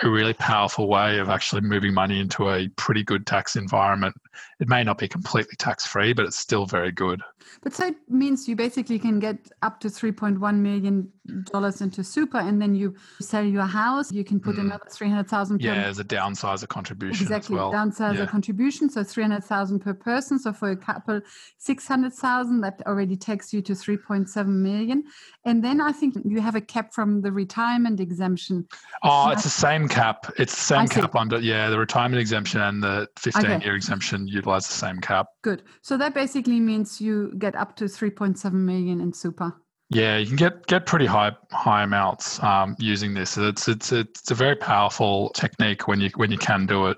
a 0.03 0.09
really 0.09 0.33
powerful 0.33 0.88
way 0.88 1.18
of 1.18 1.29
actually 1.29 1.61
moving 1.61 1.92
money 1.92 2.18
into 2.18 2.49
a 2.49 2.68
pretty 2.77 3.05
good 3.05 3.27
tax 3.27 3.57
environment. 3.57 4.16
It 4.62 4.68
may 4.68 4.85
not 4.85 4.96
be 4.96 5.09
completely 5.09 5.57
tax 5.59 5.85
free, 5.85 6.12
but 6.12 6.25
it's 6.25 6.38
still 6.38 6.66
very 6.66 6.92
good. 6.92 7.20
But 7.64 7.75
so 7.75 7.88
it 7.88 7.96
means 8.09 8.48
you 8.48 8.55
basically 8.55 8.96
can 8.96 9.18
get 9.18 9.51
up 9.62 9.81
to 9.81 9.90
three 9.90 10.12
point 10.12 10.38
one 10.38 10.62
million 10.62 11.11
dollars 11.53 11.81
into 11.81 12.05
super, 12.05 12.38
and 12.38 12.62
then 12.62 12.72
you 12.72 12.94
sell 13.20 13.44
your 13.44 13.64
house. 13.64 14.12
You 14.12 14.22
can 14.22 14.38
put 14.38 14.55
mm. 14.55 14.61
another 14.61 14.87
three 14.88 15.09
hundred 15.09 15.29
thousand. 15.29 15.61
Yeah, 15.61 15.75
as 15.75 15.98
a 15.98 16.05
downsizer 16.05 16.68
contribution. 16.68 17.25
Exactly, 17.25 17.57
well. 17.57 17.72
downsizer 17.72 18.18
yeah. 18.18 18.27
contribution. 18.27 18.88
So 18.88 19.03
three 19.03 19.25
hundred 19.25 19.42
thousand 19.42 19.81
per 19.81 19.94
person. 19.94 20.38
So 20.38 20.53
for 20.53 20.70
a 20.70 20.77
couple, 20.77 21.20
six 21.59 21.88
hundred 21.88 22.14
thousand. 22.14 22.61
That 22.61 22.81
already 22.87 23.16
takes 23.16 23.53
you 23.53 23.62
to 23.62 23.75
three 23.75 23.96
point 23.96 24.31
seven 24.31 24.62
million. 24.62 25.03
And 25.44 25.64
then 25.64 25.81
I 25.81 25.90
think 25.90 26.14
you 26.25 26.40
have 26.40 26.55
a 26.55 26.61
cap 26.61 26.94
from 26.94 27.20
the 27.20 27.33
retirement 27.33 27.98
exemption. 27.98 28.68
Oh, 29.03 29.31
it's 29.31 29.42
the 29.42 29.51
same 29.51 29.88
cap. 29.88 30.33
It's 30.38 30.55
the 30.55 30.62
same 30.62 30.87
cap 30.87 31.16
under 31.16 31.40
yeah 31.40 31.68
the 31.68 31.81
retirement 31.81 32.20
exemption 32.20 32.61
and 32.61 32.81
the 32.81 33.09
fifteen 33.16 33.51
okay. 33.51 33.64
year 33.64 33.75
exemption 33.75 34.29
utilize 34.53 34.69
the 34.69 34.75
same 34.75 35.01
cap. 35.01 35.27
Good. 35.43 35.62
So 35.83 35.97
that 35.97 36.15
basically 36.15 36.61
means 36.61 37.01
you 37.01 37.33
get 37.38 37.55
up 37.55 37.77
to 37.77 37.85
3.7 37.85 38.53
million 38.53 39.01
in 39.01 39.12
super. 39.12 39.55
Yeah, 39.91 40.17
you 40.17 40.27
can 40.27 40.37
get 40.37 40.67
get 40.67 40.87
pretty 40.87 41.05
high 41.05 41.33
high 41.51 41.83
amounts 41.83 42.43
um, 42.43 42.75
using 42.79 43.12
this. 43.12 43.37
It's 43.37 43.69
it's 43.69 43.93
it's 43.93 44.31
a 44.31 44.35
very 44.35 44.57
powerful 44.57 45.29
technique 45.31 45.87
when 45.87 46.01
you 46.01 46.09
when 46.17 46.31
you 46.31 46.38
can 46.38 46.67
do 46.67 46.87
it. 46.87 46.97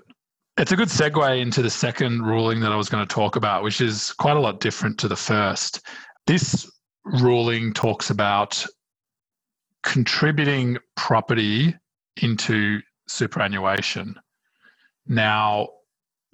It's 0.57 0.71
a 0.71 0.77
good 0.77 0.87
segue 0.87 1.41
into 1.41 1.61
the 1.61 1.69
second 1.69 2.21
ruling 2.21 2.61
that 2.61 2.71
I 2.71 2.77
was 2.77 2.87
going 2.87 3.05
to 3.05 3.13
talk 3.13 3.35
about, 3.35 3.63
which 3.63 3.81
is 3.81 4.13
quite 4.13 4.37
a 4.37 4.39
lot 4.39 4.61
different 4.61 4.97
to 4.99 5.09
the 5.09 5.15
first. 5.17 5.81
This 6.25 6.71
ruling 7.03 7.73
talks 7.73 8.09
about 8.09 8.65
contributing 9.83 10.77
property 10.95 11.75
into 12.21 12.79
superannuation. 13.09 14.15
Now, 15.05 15.67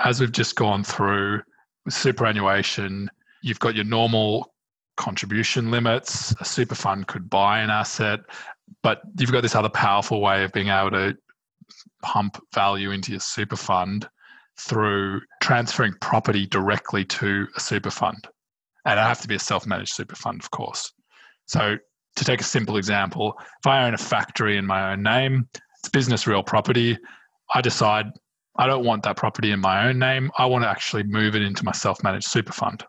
as 0.04 0.20
we've 0.20 0.32
just 0.32 0.56
gone 0.56 0.84
through 0.84 1.42
with 1.86 1.94
superannuation, 1.94 3.10
you've 3.42 3.60
got 3.60 3.76
your 3.76 3.86
normal 3.86 4.54
contribution 4.98 5.72
limits. 5.72 6.34
A 6.40 6.46
super 6.46 6.76
fund 6.76 7.08
could 7.08 7.30
buy 7.30 7.60
an 7.60 7.70
asset, 7.70 8.20
but 8.84 9.02
you've 9.18 9.32
got 9.32 9.42
this 9.42 9.56
other 9.56 9.70
powerful 9.70 10.22
way 10.22 10.44
of 10.44 10.52
being 10.52 10.68
able 10.68 10.92
to 10.92 11.16
pump 12.02 12.42
value 12.54 12.92
into 12.92 13.12
your 13.12 13.20
super 13.20 13.56
fund 13.56 14.08
through 14.60 15.22
transferring 15.42 15.94
property 16.02 16.46
directly 16.46 17.06
to 17.06 17.48
a 17.56 17.60
super 17.60 17.90
fund. 17.90 18.28
And 18.86 19.00
it 19.00 19.04
have 19.04 19.22
to 19.22 19.28
be 19.28 19.36
a 19.36 19.40
self 19.40 19.66
managed 19.66 19.94
super 19.94 20.16
fund, 20.16 20.42
of 20.42 20.52
course. 20.52 20.92
So, 21.46 21.78
to 22.18 22.26
take 22.26 22.42
a 22.42 22.46
simple 22.46 22.78
example, 22.78 23.34
if 23.40 23.68
I 23.68 23.86
own 23.86 23.94
a 23.94 23.98
factory 23.98 24.58
in 24.58 24.66
my 24.66 24.92
own 24.92 25.02
name, 25.02 25.48
it's 25.80 25.90
business 25.90 26.28
real 26.28 26.44
property. 26.44 26.98
I 27.54 27.62
decide 27.62 28.08
I 28.56 28.68
don't 28.68 28.84
want 28.84 29.04
that 29.04 29.18
property 29.18 29.52
in 29.52 29.60
my 29.60 29.88
own 29.88 30.00
name. 30.00 30.32
I 30.38 30.46
want 30.46 30.64
to 30.64 30.70
actually 30.70 31.04
move 31.04 31.36
it 31.36 31.42
into 31.42 31.64
my 31.64 31.72
self 31.72 32.04
managed 32.04 32.28
super 32.28 32.52
fund. 32.52 32.84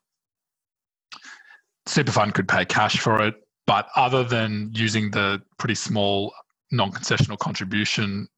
Super 1.86 2.12
fund 2.12 2.34
could 2.34 2.48
pay 2.48 2.64
cash 2.64 2.98
for 2.98 3.22
it, 3.22 3.34
but 3.66 3.88
other 3.96 4.24
than 4.24 4.70
using 4.72 5.10
the 5.10 5.40
pretty 5.58 5.74
small 5.74 6.32
non 6.70 6.90
concessional 6.90 7.38
contribution 7.38 8.28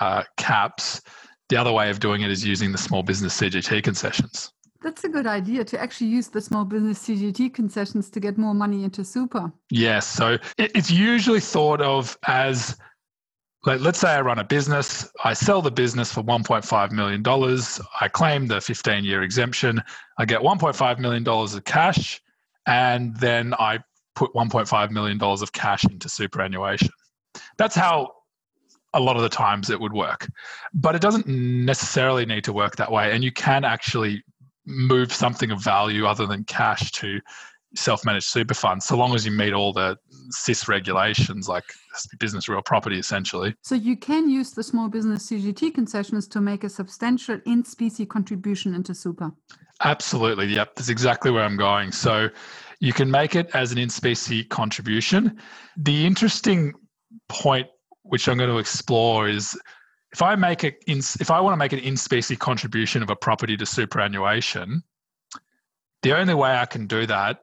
uh, 0.00 0.24
caps, 0.36 1.00
the 1.48 1.56
other 1.56 1.72
way 1.72 1.90
of 1.90 2.00
doing 2.00 2.22
it 2.22 2.30
is 2.30 2.44
using 2.44 2.72
the 2.72 2.78
small 2.78 3.02
business 3.02 3.38
CGT 3.38 3.82
concessions. 3.82 4.52
That's 4.82 5.04
a 5.04 5.08
good 5.08 5.26
idea 5.26 5.64
to 5.64 5.80
actually 5.80 6.08
use 6.08 6.28
the 6.28 6.40
small 6.40 6.64
business 6.64 7.06
CGT 7.06 7.54
concessions 7.54 8.10
to 8.10 8.20
get 8.20 8.36
more 8.36 8.54
money 8.54 8.82
into 8.82 9.04
super. 9.04 9.52
Yes. 9.70 10.06
So 10.06 10.38
it's 10.58 10.90
usually 10.90 11.40
thought 11.40 11.80
of 11.80 12.18
as 12.26 12.76
let's 13.64 14.00
say 14.00 14.10
I 14.10 14.20
run 14.20 14.38
a 14.38 14.44
business, 14.44 15.08
I 15.24 15.34
sell 15.34 15.62
the 15.62 15.70
business 15.70 16.12
for 16.12 16.22
$1.5 16.22 16.90
million. 16.90 17.22
I 18.00 18.08
claim 18.08 18.46
the 18.46 18.60
15 18.60 19.04
year 19.04 19.22
exemption. 19.22 19.82
I 20.18 20.24
get 20.24 20.40
$1.5 20.40 20.98
million 20.98 21.26
of 21.26 21.64
cash, 21.64 22.20
and 22.66 23.16
then 23.18 23.54
I 23.54 23.78
put 24.14 24.32
$1.5 24.34 24.90
million 24.90 25.22
of 25.22 25.52
cash 25.52 25.84
into 25.84 26.08
superannuation. 26.08 26.90
That's 27.56 27.74
how 27.74 28.12
a 28.94 29.00
lot 29.00 29.16
of 29.16 29.22
the 29.22 29.28
times 29.28 29.70
it 29.70 29.80
would 29.80 29.92
work. 29.92 30.28
But 30.74 30.94
it 30.94 31.00
doesn't 31.00 31.26
necessarily 31.26 32.26
need 32.26 32.44
to 32.44 32.52
work 32.52 32.76
that 32.76 32.90
way. 32.90 33.12
And 33.12 33.24
you 33.24 33.32
can 33.32 33.64
actually 33.64 34.22
move 34.66 35.12
something 35.12 35.50
of 35.50 35.62
value 35.62 36.06
other 36.06 36.26
than 36.26 36.44
cash 36.44 36.92
to 36.92 37.20
self-managed 37.74 38.26
super 38.26 38.54
funds 38.54 38.84
so 38.84 38.96
long 38.96 39.14
as 39.14 39.24
you 39.24 39.32
meet 39.32 39.52
all 39.52 39.72
the 39.72 39.96
SIS 40.30 40.68
regulations 40.68 41.48
like 41.48 41.64
business 42.18 42.48
real 42.48 42.62
property 42.62 42.98
essentially. 42.98 43.54
So 43.62 43.74
you 43.74 43.96
can 43.96 44.28
use 44.28 44.52
the 44.52 44.62
small 44.62 44.88
business 44.88 45.30
cgt 45.30 45.74
concessions 45.74 46.28
to 46.28 46.40
make 46.40 46.64
a 46.64 46.68
substantial 46.68 47.40
in 47.46 47.64
specie 47.64 48.06
contribution 48.06 48.74
into 48.74 48.94
super. 48.94 49.32
Absolutely 49.82 50.46
yep 50.46 50.74
that's 50.74 50.88
exactly 50.88 51.30
where 51.30 51.44
i'm 51.44 51.56
going. 51.56 51.92
So 51.92 52.28
you 52.80 52.92
can 52.92 53.10
make 53.10 53.34
it 53.36 53.50
as 53.54 53.72
an 53.72 53.78
in 53.78 53.88
specie 53.88 54.44
contribution. 54.44 55.38
The 55.76 56.06
interesting 56.06 56.74
point 57.28 57.68
which 58.02 58.28
i'm 58.28 58.36
going 58.36 58.50
to 58.50 58.58
explore 58.58 59.28
is 59.28 59.56
if 60.12 60.20
I 60.20 60.34
make 60.36 60.62
it 60.62 60.82
in, 60.86 60.98
if 60.98 61.30
I 61.30 61.40
want 61.40 61.54
to 61.54 61.56
make 61.56 61.72
an 61.72 61.78
in 61.78 61.96
specie 61.96 62.36
contribution 62.36 63.02
of 63.02 63.10
a 63.10 63.16
property 63.16 63.56
to 63.56 63.64
superannuation, 63.64 64.82
the 66.02 66.16
only 66.16 66.34
way 66.34 66.50
I 66.50 66.66
can 66.66 66.86
do 66.86 67.06
that 67.06 67.40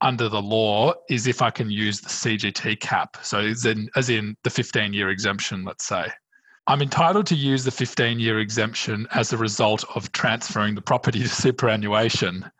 under 0.00 0.28
the 0.28 0.40
law 0.40 0.92
is 1.08 1.26
if 1.26 1.42
I 1.42 1.50
can 1.50 1.70
use 1.70 2.00
the 2.00 2.08
CGT 2.08 2.80
cap. 2.80 3.16
So 3.22 3.40
as 3.40 3.66
in, 3.66 3.90
as 3.96 4.10
in 4.10 4.36
the 4.44 4.50
15 4.50 4.92
year 4.92 5.10
exemption, 5.10 5.64
let's 5.64 5.84
say. 5.84 6.06
I'm 6.66 6.82
entitled 6.82 7.26
to 7.28 7.34
use 7.34 7.64
the 7.64 7.70
15 7.70 8.20
year 8.20 8.38
exemption 8.38 9.08
as 9.12 9.32
a 9.32 9.38
result 9.38 9.84
of 9.94 10.12
transferring 10.12 10.74
the 10.74 10.82
property 10.82 11.18
to 11.22 11.28
superannuation. 11.28 12.50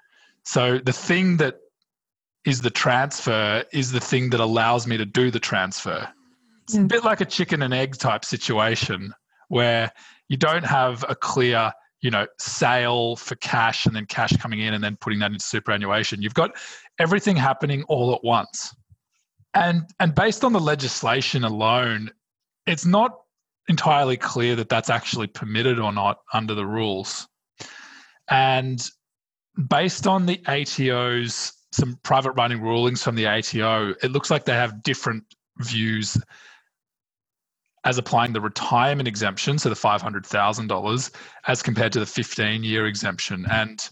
So 0.45 0.79
the 0.79 0.93
thing 0.93 1.37
that 1.37 1.57
is 2.45 2.63
the 2.63 2.71
transfer 2.71 3.65
is 3.73 3.93
the 3.93 4.01
thing 4.01 4.31
that 4.31 4.41
allows 4.41 4.87
me 4.87 4.97
to 4.97 5.05
do 5.05 5.31
the 5.31 5.41
transfer. 5.41 6.09
It's 6.65 6.75
a 6.75 6.81
hmm. 6.81 6.87
bit 6.87 7.05
like 7.05 7.21
a 7.21 7.27
chicken 7.27 7.63
and 7.63 7.75
egg 7.75 7.97
type 7.97 8.25
situation 8.25 9.13
where 9.49 9.93
you 10.29 10.37
don't 10.37 10.65
have 10.65 11.05
a 11.09 11.15
clear 11.15 11.73
you 12.01 12.11
know 12.11 12.27
sale 12.39 13.17
for 13.17 13.35
cash 13.37 13.87
and 13.87 13.95
then 13.95 14.07
cash 14.07 14.37
coming 14.37 14.61
in 14.61 14.75
and 14.75 14.83
then 14.83 14.97
putting 14.97 15.19
that 15.21 15.33
into 15.33 15.45
superannuation. 15.45 16.23
You've 16.23 16.35
got 16.35 16.57
everything 16.99 17.37
happening 17.37 17.83
all 17.85 18.15
at 18.15 18.23
once. 18.23 18.75
And 19.55 19.83
and 19.99 20.15
based 20.15 20.45
on 20.45 20.53
the 20.53 20.61
legislation 20.61 21.45
alone 21.45 22.11
it's 22.67 22.85
not 22.85 23.19
entirely 23.69 24.17
clear 24.17 24.55
that 24.57 24.69
that's 24.69 24.91
actually 24.91 25.27
permitted 25.27 25.79
or 25.79 25.93
not 25.93 26.19
under 26.33 26.55
the 26.55 26.67
rules. 26.67 27.27
And 28.31 28.83
based 29.69 30.07
on 30.07 30.27
the 30.27 30.41
ATO's 30.47 31.53
some 31.73 31.99
private 32.03 32.33
running 32.33 32.61
rulings 32.61 33.03
from 33.03 33.15
the 33.15 33.27
ATO 33.27 33.95
it 34.03 34.13
looks 34.13 34.31
like 34.31 34.45
they 34.45 34.55
have 34.55 34.83
different 34.83 35.25
views 35.59 36.17
as 37.85 37.99
applying 37.99 38.33
the 38.33 38.41
retirement 38.41 39.09
exemption, 39.09 39.59
so 39.59 39.69
the 39.69 39.75
$500,000, 39.75 41.11
as 41.47 41.63
compared 41.63 41.93
to 41.93 42.01
the 42.01 42.07
15 42.07 42.65
year 42.65 42.87
exemption. 42.87 43.47
And 43.51 43.89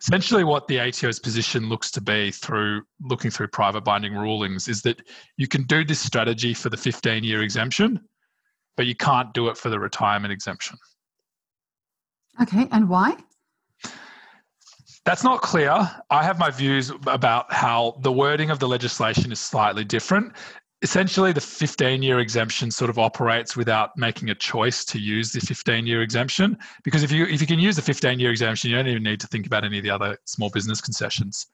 essentially, 0.00 0.44
what 0.44 0.68
the 0.68 0.80
ATO's 0.80 1.18
position 1.18 1.68
looks 1.68 1.90
to 1.92 2.00
be 2.00 2.30
through 2.30 2.82
looking 3.00 3.30
through 3.30 3.48
private 3.48 3.82
binding 3.82 4.14
rulings 4.14 4.68
is 4.68 4.82
that 4.82 5.00
you 5.36 5.48
can 5.48 5.64
do 5.64 5.84
this 5.84 6.00
strategy 6.00 6.54
for 6.54 6.70
the 6.70 6.76
15 6.76 7.24
year 7.24 7.42
exemption, 7.42 8.00
but 8.76 8.86
you 8.86 8.94
can't 8.94 9.32
do 9.34 9.48
it 9.48 9.56
for 9.56 9.70
the 9.70 9.78
retirement 9.78 10.32
exemption. 10.32 10.78
Okay, 12.40 12.68
and 12.70 12.88
why? 12.88 13.16
That's 15.04 15.22
not 15.22 15.40
clear. 15.40 15.88
I 16.10 16.24
have 16.24 16.38
my 16.38 16.50
views 16.50 16.90
about 17.06 17.52
how 17.52 17.96
the 18.00 18.10
wording 18.10 18.50
of 18.50 18.58
the 18.58 18.66
legislation 18.66 19.30
is 19.30 19.40
slightly 19.40 19.84
different 19.84 20.32
essentially 20.86 21.32
the 21.32 21.40
15 21.40 22.00
year 22.00 22.20
exemption 22.20 22.70
sort 22.70 22.88
of 22.88 22.96
operates 22.96 23.56
without 23.56 23.90
making 23.96 24.30
a 24.30 24.34
choice 24.36 24.84
to 24.84 25.00
use 25.00 25.32
the 25.32 25.40
15 25.40 25.84
year 25.84 26.00
exemption 26.00 26.56
because 26.84 27.02
if 27.02 27.10
you 27.10 27.26
if 27.26 27.40
you 27.40 27.46
can 27.48 27.58
use 27.58 27.74
the 27.74 27.82
15 27.82 28.20
year 28.20 28.30
exemption 28.30 28.70
you 28.70 28.76
don't 28.76 28.86
even 28.86 29.02
need 29.02 29.18
to 29.18 29.26
think 29.26 29.46
about 29.48 29.64
any 29.64 29.78
of 29.78 29.82
the 29.82 29.90
other 29.90 30.16
small 30.26 30.48
business 30.48 30.80
concessions. 30.80 31.48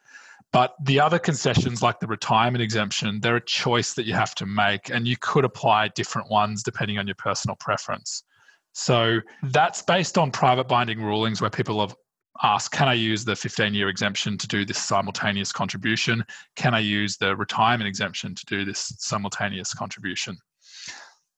But 0.53 0.75
the 0.85 1.01
other 1.01 1.19
concessions 1.19 1.81
like 1.81 1.99
the 1.99 2.07
retirement 2.07 2.63
exemption 2.63 3.21
they're 3.23 3.37
a 3.37 3.45
choice 3.63 3.95
that 3.95 4.05
you 4.05 4.13
have 4.13 4.35
to 4.35 4.45
make 4.45 4.91
and 4.91 5.09
you 5.09 5.17
could 5.17 5.47
apply 5.47 5.89
different 5.89 6.31
ones 6.31 6.63
depending 6.63 6.99
on 6.99 7.07
your 7.07 7.17
personal 7.17 7.57
preference. 7.57 8.25
So 8.75 9.21
that's 9.45 9.81
based 9.81 10.19
on 10.19 10.31
private 10.31 10.69
binding 10.69 11.01
rulings 11.01 11.41
where 11.41 11.49
people 11.49 11.81
have 11.81 11.97
ask 12.43 12.73
can 12.73 12.89
I 12.89 12.95
use 12.95 13.25
the 13.25 13.37
15 13.37 13.75
year 13.75 13.89
exemption 13.89 14.37
to 14.39 14.49
do 14.49 14.65
this 14.65 14.79
simultaneous 14.79 15.53
contribution? 15.53 16.25
Can 16.57 16.75
I 16.75 16.81
use 16.81 17.17
the 17.17 17.37
retirement 17.37 17.89
exemption 17.89 18.35
to 18.35 18.45
do 18.47 18.65
this 18.65 18.95
simultaneous 18.99 19.73
contribution? 19.75 20.37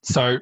So, 0.03 0.39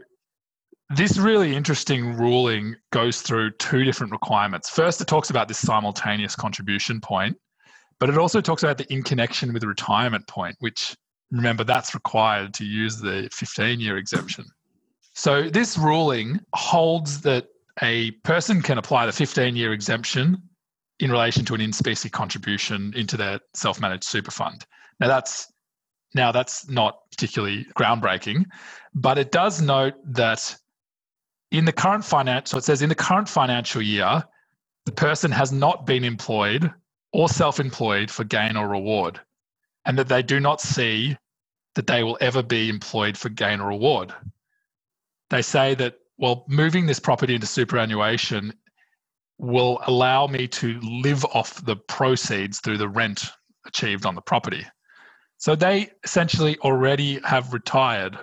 this 0.94 1.16
really 1.16 1.56
interesting 1.56 2.16
ruling 2.16 2.76
goes 2.90 3.22
through 3.22 3.52
two 3.52 3.82
different 3.84 4.12
requirements. 4.12 4.68
First, 4.68 5.00
it 5.00 5.06
talks 5.06 5.30
about 5.30 5.48
this 5.48 5.58
simultaneous 5.58 6.36
contribution 6.36 7.00
point, 7.00 7.36
but 7.98 8.10
it 8.10 8.18
also 8.18 8.42
talks 8.42 8.62
about 8.62 8.76
the 8.76 8.92
in 8.92 9.02
connection 9.02 9.52
with 9.52 9.62
the 9.62 9.68
retirement 9.68 10.26
point, 10.26 10.54
which 10.60 10.94
remember 11.30 11.64
that's 11.64 11.94
required 11.94 12.52
to 12.54 12.64
use 12.64 13.00
the 13.00 13.28
15 13.32 13.80
year 13.80 13.96
exemption. 13.96 14.44
So, 15.14 15.48
this 15.48 15.78
ruling 15.78 16.40
holds 16.54 17.20
that 17.22 17.46
a 17.80 18.10
person 18.22 18.60
can 18.60 18.76
apply 18.76 19.06
the 19.06 19.12
15 19.12 19.56
year 19.56 19.72
exemption 19.72 20.42
in 21.02 21.10
relation 21.10 21.44
to 21.44 21.54
an 21.54 21.60
in 21.60 21.72
specie 21.72 22.08
contribution 22.08 22.92
into 22.94 23.16
their 23.16 23.40
self 23.54 23.80
managed 23.80 24.04
super 24.04 24.30
fund. 24.30 24.64
Now, 25.00 25.08
that's 25.08 25.52
now 26.14 26.30
that's 26.30 26.68
not 26.68 27.00
particularly 27.10 27.66
groundbreaking, 27.76 28.44
but 28.94 29.18
it 29.18 29.32
does 29.32 29.60
note 29.60 29.94
that 30.14 30.56
in 31.50 31.64
the 31.64 31.72
current 31.72 32.04
financial, 32.04 32.46
so 32.52 32.58
it 32.58 32.64
says 32.64 32.82
in 32.82 32.88
the 32.88 32.94
current 32.94 33.28
financial 33.28 33.82
year, 33.82 34.22
the 34.86 34.92
person 34.92 35.32
has 35.32 35.50
not 35.50 35.86
been 35.86 36.04
employed 36.04 36.72
or 37.12 37.28
self 37.28 37.58
employed 37.58 38.08
for 38.08 38.22
gain 38.22 38.56
or 38.56 38.68
reward, 38.68 39.20
and 39.84 39.98
that 39.98 40.08
they 40.08 40.22
do 40.22 40.38
not 40.38 40.60
see 40.60 41.16
that 41.74 41.88
they 41.88 42.04
will 42.04 42.18
ever 42.20 42.44
be 42.44 42.68
employed 42.68 43.18
for 43.18 43.28
gain 43.28 43.60
or 43.60 43.68
reward. 43.68 44.14
They 45.30 45.42
say 45.42 45.74
that 45.74 45.96
well, 46.16 46.44
moving 46.46 46.86
this 46.86 47.00
property 47.00 47.34
into 47.34 47.48
superannuation 47.48 48.54
will 49.38 49.80
allow 49.86 50.26
me 50.26 50.46
to 50.46 50.78
live 50.80 51.24
off 51.26 51.64
the 51.64 51.76
proceeds 51.76 52.60
through 52.60 52.78
the 52.78 52.88
rent 52.88 53.30
achieved 53.66 54.06
on 54.06 54.14
the 54.14 54.20
property. 54.20 54.64
So 55.38 55.54
they 55.54 55.90
essentially 56.04 56.56
already 56.58 57.20
have 57.24 57.52
retired 57.52 58.16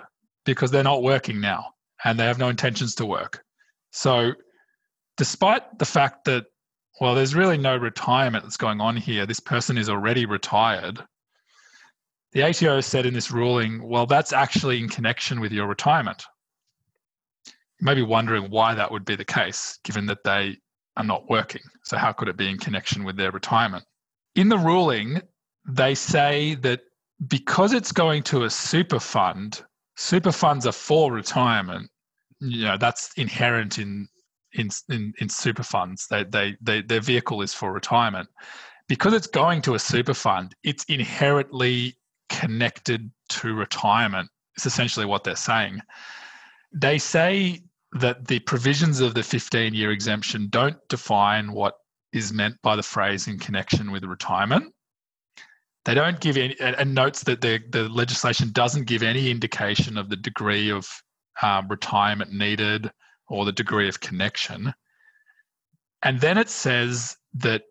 because 0.46 0.70
they're 0.70 0.82
not 0.82 1.02
working 1.02 1.40
now 1.40 1.66
and 2.04 2.18
they 2.18 2.24
have 2.24 2.38
no 2.38 2.48
intentions 2.48 2.94
to 2.96 3.06
work. 3.06 3.42
So, 3.92 4.32
despite 5.16 5.78
the 5.78 5.84
fact 5.84 6.24
that, 6.24 6.46
well, 7.00 7.14
there's 7.14 7.34
really 7.34 7.58
no 7.58 7.76
retirement 7.76 8.44
that's 8.44 8.56
going 8.56 8.80
on 8.80 8.96
here, 8.96 9.26
this 9.26 9.40
person 9.40 9.76
is 9.76 9.90
already 9.90 10.24
retired. 10.24 11.04
The 12.32 12.44
ATO 12.44 12.80
said 12.80 13.04
in 13.04 13.12
this 13.12 13.30
ruling, 13.30 13.86
well, 13.86 14.06
that's 14.06 14.32
actually 14.32 14.78
in 14.78 14.88
connection 14.88 15.40
with 15.40 15.52
your 15.52 15.66
retirement 15.66 16.24
you 17.80 17.86
may 17.86 17.94
be 17.94 18.02
wondering 18.02 18.50
why 18.50 18.74
that 18.74 18.90
would 18.90 19.04
be 19.04 19.16
the 19.16 19.24
case, 19.24 19.78
given 19.84 20.06
that 20.06 20.22
they 20.24 20.58
are 20.96 21.04
not 21.04 21.28
working. 21.28 21.62
So, 21.84 21.96
how 21.96 22.12
could 22.12 22.28
it 22.28 22.36
be 22.36 22.48
in 22.48 22.58
connection 22.58 23.04
with 23.04 23.16
their 23.16 23.30
retirement? 23.30 23.84
In 24.34 24.48
the 24.48 24.58
ruling, 24.58 25.20
they 25.66 25.94
say 25.94 26.54
that 26.56 26.80
because 27.28 27.72
it's 27.72 27.92
going 27.92 28.22
to 28.24 28.44
a 28.44 28.50
super 28.50 29.00
fund, 29.00 29.62
super 29.96 30.32
funds 30.32 30.66
are 30.66 30.72
for 30.72 31.12
retirement. 31.12 31.90
You 32.40 32.64
know, 32.64 32.76
that's 32.76 33.12
inherent 33.16 33.78
in 33.78 34.08
in 34.52 34.70
in, 34.88 35.12
in 35.18 35.28
super 35.28 35.62
funds. 35.62 36.06
They, 36.08 36.24
they, 36.24 36.56
they, 36.60 36.82
their 36.82 37.00
vehicle 37.00 37.42
is 37.42 37.54
for 37.54 37.72
retirement. 37.72 38.28
Because 38.88 39.12
it's 39.12 39.28
going 39.28 39.62
to 39.62 39.74
a 39.74 39.78
super 39.78 40.14
fund, 40.14 40.54
it's 40.64 40.84
inherently 40.84 41.96
connected 42.28 43.10
to 43.28 43.54
retirement. 43.54 44.28
It's 44.56 44.66
essentially 44.66 45.06
what 45.06 45.22
they're 45.22 45.36
saying. 45.36 45.80
They 46.72 46.98
say 46.98 47.62
that 47.92 48.28
the 48.28 48.38
provisions 48.40 49.00
of 49.00 49.14
the 49.14 49.22
15 49.22 49.74
year 49.74 49.90
exemption 49.90 50.48
don't 50.48 50.76
define 50.88 51.52
what 51.52 51.74
is 52.12 52.32
meant 52.32 52.56
by 52.62 52.76
the 52.76 52.82
phrase 52.82 53.26
in 53.26 53.38
connection 53.38 53.90
with 53.90 54.04
retirement. 54.04 54.72
They 55.84 55.94
don't 55.94 56.20
give 56.20 56.36
any, 56.36 56.58
and 56.60 56.94
notes 56.94 57.24
that 57.24 57.40
the, 57.40 57.60
the 57.70 57.88
legislation 57.88 58.50
doesn't 58.52 58.86
give 58.86 59.02
any 59.02 59.30
indication 59.30 59.96
of 59.96 60.08
the 60.08 60.16
degree 60.16 60.70
of 60.70 60.88
um, 61.42 61.68
retirement 61.68 62.32
needed 62.32 62.90
or 63.28 63.44
the 63.44 63.52
degree 63.52 63.88
of 63.88 64.00
connection. 64.00 64.74
And 66.02 66.20
then 66.20 66.36
it 66.36 66.50
says 66.50 67.16
that 67.34 67.62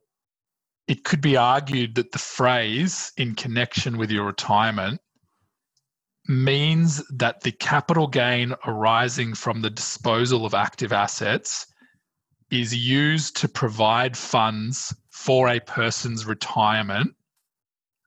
it 0.87 1.03
could 1.03 1.21
be 1.21 1.37
argued 1.37 1.95
that 1.95 2.11
the 2.11 2.19
phrase 2.19 3.11
in 3.15 3.35
connection 3.35 3.97
with 3.97 4.09
your 4.09 4.25
retirement 4.25 4.99
means 6.29 7.03
that 7.09 7.41
the 7.41 7.51
capital 7.51 8.05
gain 8.05 8.53
arising 8.65 9.33
from 9.33 9.61
the 9.61 9.69
disposal 9.69 10.45
of 10.45 10.53
active 10.53 10.93
assets 10.93 11.65
is 12.51 12.73
used 12.75 13.35
to 13.35 13.47
provide 13.47 14.15
funds 14.15 14.95
for 15.09 15.49
a 15.49 15.59
person's 15.59 16.27
retirement 16.27 17.15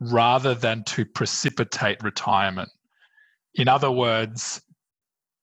rather 0.01 0.55
than 0.55 0.85
to 0.85 1.05
precipitate 1.05 2.03
retirement. 2.03 2.71
In 3.57 3.67
other 3.67 3.91
words, 3.91 4.63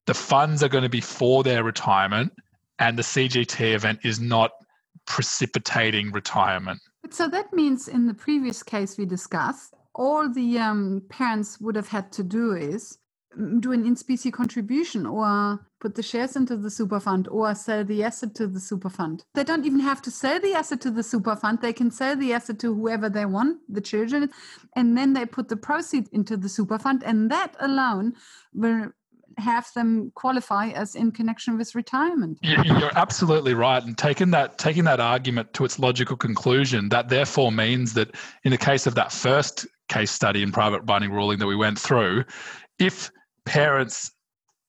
the 0.08 0.14
funds 0.14 0.64
are 0.64 0.70
going 0.70 0.84
to 0.84 0.90
be 0.90 1.02
for 1.02 1.44
their 1.44 1.64
retirement, 1.64 2.32
and 2.80 2.98
the 2.98 3.04
CGT 3.04 3.74
event 3.74 4.00
is 4.04 4.22
not 4.22 4.52
precipitating 5.06 6.12
retirement. 6.12 6.80
So 7.12 7.28
that 7.28 7.52
means 7.52 7.90
in 7.90 8.08
the 8.08 8.14
previous 8.14 8.64
case 8.64 8.98
we 8.98 9.06
discussed, 9.06 9.76
all 10.00 10.30
the 10.30 10.58
um, 10.58 11.04
parents 11.10 11.60
would 11.60 11.76
have 11.76 11.90
had 11.90 12.10
to 12.14 12.24
do 12.24 12.54
is 12.54 12.98
mm, 13.38 13.60
do 13.60 13.74
an 13.74 13.86
in 13.86 13.98
specie 13.98 14.32
contribution 14.32 15.06
or 15.06 15.60
put 15.82 15.96
the 15.96 16.02
shares 16.02 16.38
into 16.38 16.56
the 16.56 16.72
super 16.72 17.02
fund 17.02 17.28
or 17.28 17.54
sell 17.54 17.84
the 17.84 18.02
asset 18.02 18.34
to 18.34 18.48
the 18.48 18.62
super 18.62 18.90
fund. 18.90 19.26
They 19.36 19.44
don't 19.44 19.66
even 19.66 19.82
have 19.82 20.02
to 20.04 20.12
sell 20.12 20.40
the 20.40 20.54
asset 20.54 20.80
to 20.82 20.92
the 20.92 21.04
super 21.04 21.36
fund. 21.36 21.60
They 21.62 21.74
can 21.74 21.92
sell 21.92 22.16
the 22.16 22.32
asset 22.34 22.60
to 22.60 22.74
whoever 22.74 23.10
they 23.10 23.26
want, 23.26 23.58
the 23.68 23.82
children, 23.82 24.30
and 24.76 24.98
then 24.98 25.14
they 25.14 25.26
put 25.26 25.50
the 25.50 25.58
proceeds 25.58 26.10
into 26.10 26.38
the 26.38 26.50
super 26.50 26.80
fund. 26.80 27.04
And 27.04 27.30
that 27.30 27.58
alone 27.60 28.14
will 28.54 28.92
have 29.38 29.68
them 29.74 30.12
qualify 30.16 30.70
as 30.70 30.96
in 30.96 31.12
connection 31.12 31.58
with 31.58 31.76
retirement. 31.76 32.40
You're 32.42 32.98
absolutely 32.98 33.54
right. 33.54 33.84
And 33.84 33.98
taking 33.98 34.32
that 34.32 34.58
taking 34.58 34.86
that 34.86 35.00
argument 35.00 35.54
to 35.56 35.66
its 35.66 35.78
logical 35.78 36.16
conclusion, 36.18 36.90
that 36.90 37.10
therefore 37.10 37.52
means 37.52 37.94
that 37.94 38.16
in 38.44 38.52
the 38.52 38.58
case 38.58 38.88
of 38.88 38.96
that 38.96 39.12
first 39.12 39.68
case 39.90 40.12
study 40.12 40.44
and 40.44 40.54
private 40.54 40.86
binding 40.86 41.12
ruling 41.12 41.40
that 41.40 41.48
we 41.48 41.56
went 41.56 41.80
through, 41.80 42.24
if 42.80 43.12
parents 43.46 44.12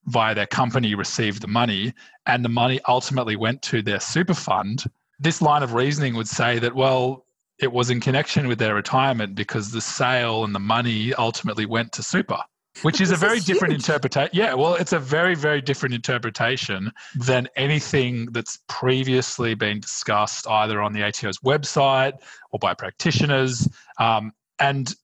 via 0.06 0.35
their 0.35 0.46
company 0.46 0.94
received 0.94 1.42
the 1.42 1.48
money 1.48 1.94
and 2.26 2.44
the 2.44 2.48
money 2.48 2.80
ultimately 2.88 3.37
went 3.37 3.62
to 3.62 3.83
their 3.83 4.00
super 4.00 4.35
fund, 4.35 4.85
this 5.18 5.40
line 5.40 5.62
of 5.62 5.74
reasoning 5.74 6.14
would 6.14 6.28
say 6.28 6.59
that, 6.59 6.74
well, 6.74 7.24
it 7.61 7.72
was 7.72 7.90
in 7.90 8.00
connection 8.00 8.48
with 8.48 8.59
their 8.59 8.74
retirement 8.74 9.35
because 9.35 9.70
the 9.70 9.80
sale 9.80 10.44
and 10.44 10.54
the 10.54 10.61
money 10.61 11.12
ultimately 11.14 11.66
went 11.66 11.92
to 11.92 12.02
super 12.02 12.38
which 12.83 13.00
is 13.00 13.11
a 13.11 13.16
very 13.16 13.38
is 13.38 13.44
different 13.44 13.74
interpretation. 13.74 14.30
Yeah, 14.33 14.54
well, 14.54 14.74
it's 14.74 14.92
a 14.92 14.98
very, 14.98 15.35
very 15.35 15.61
different 15.61 15.94
interpretation 15.94 16.92
than 17.14 17.48
anything 17.56 18.26
that's 18.26 18.59
previously 18.68 19.54
been 19.54 19.80
discussed 19.80 20.46
either 20.48 20.80
on 20.80 20.92
the 20.92 21.02
ATO's 21.02 21.38
website 21.38 22.14
or 22.50 22.59
by 22.59 22.74
practitioners. 22.74 23.68
Um, 23.98 24.33
and 24.59 24.94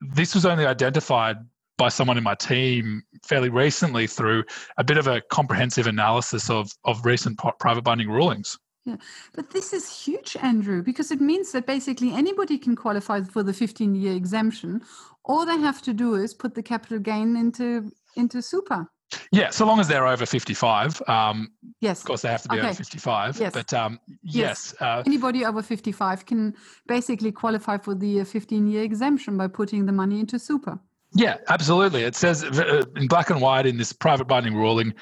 this 0.00 0.34
was 0.34 0.46
only 0.46 0.66
identified 0.66 1.36
by 1.78 1.88
someone 1.88 2.16
in 2.16 2.24
my 2.24 2.34
team 2.34 3.02
fairly 3.24 3.48
recently 3.48 4.06
through 4.06 4.44
a 4.78 4.84
bit 4.84 4.96
of 4.96 5.06
a 5.06 5.20
comprehensive 5.30 5.86
analysis 5.86 6.48
of, 6.48 6.70
of 6.84 7.04
recent 7.04 7.38
private 7.58 7.82
binding 7.82 8.08
rulings. 8.08 8.58
Yeah, 8.86 8.96
but 9.34 9.50
this 9.50 9.72
is 9.72 10.04
huge, 10.04 10.36
Andrew, 10.40 10.82
because 10.82 11.10
it 11.10 11.20
means 11.20 11.50
that 11.52 11.66
basically 11.66 12.12
anybody 12.12 12.56
can 12.56 12.76
qualify 12.76 13.20
for 13.22 13.42
the 13.42 13.52
15 13.52 13.96
year 13.96 14.14
exemption. 14.14 14.80
All 15.24 15.44
they 15.44 15.58
have 15.58 15.82
to 15.82 15.92
do 15.92 16.14
is 16.14 16.32
put 16.32 16.54
the 16.54 16.62
capital 16.62 17.00
gain 17.00 17.36
into 17.36 17.90
into 18.14 18.40
super. 18.40 18.88
Yeah, 19.30 19.50
so 19.50 19.66
long 19.66 19.80
as 19.80 19.88
they're 19.88 20.06
over 20.06 20.26
55. 20.26 21.02
Um, 21.08 21.52
yes. 21.80 22.00
Of 22.00 22.06
course, 22.06 22.22
they 22.22 22.28
have 22.28 22.42
to 22.42 22.48
be 22.48 22.58
okay. 22.58 22.68
over 22.68 22.74
55. 22.74 23.38
Yes. 23.38 23.52
But 23.52 23.72
um, 23.72 24.00
yes. 24.22 24.74
yes 24.74 24.74
uh, 24.80 25.02
Anybody 25.06 25.44
over 25.44 25.62
55 25.62 26.26
can 26.26 26.54
basically 26.86 27.32
qualify 27.32 27.78
for 27.78 27.94
the 27.94 28.24
15 28.24 28.66
year 28.66 28.82
exemption 28.82 29.36
by 29.36 29.48
putting 29.48 29.86
the 29.86 29.92
money 29.92 30.20
into 30.20 30.38
super. 30.38 30.78
Yeah, 31.14 31.36
absolutely. 31.48 32.02
It 32.02 32.16
says 32.16 32.44
uh, 32.44 32.84
in 32.96 33.06
black 33.06 33.30
and 33.30 33.40
white 33.40 33.66
in 33.66 33.76
this 33.78 33.92
private 33.92 34.26
binding 34.26 34.54
ruling, 34.54 34.92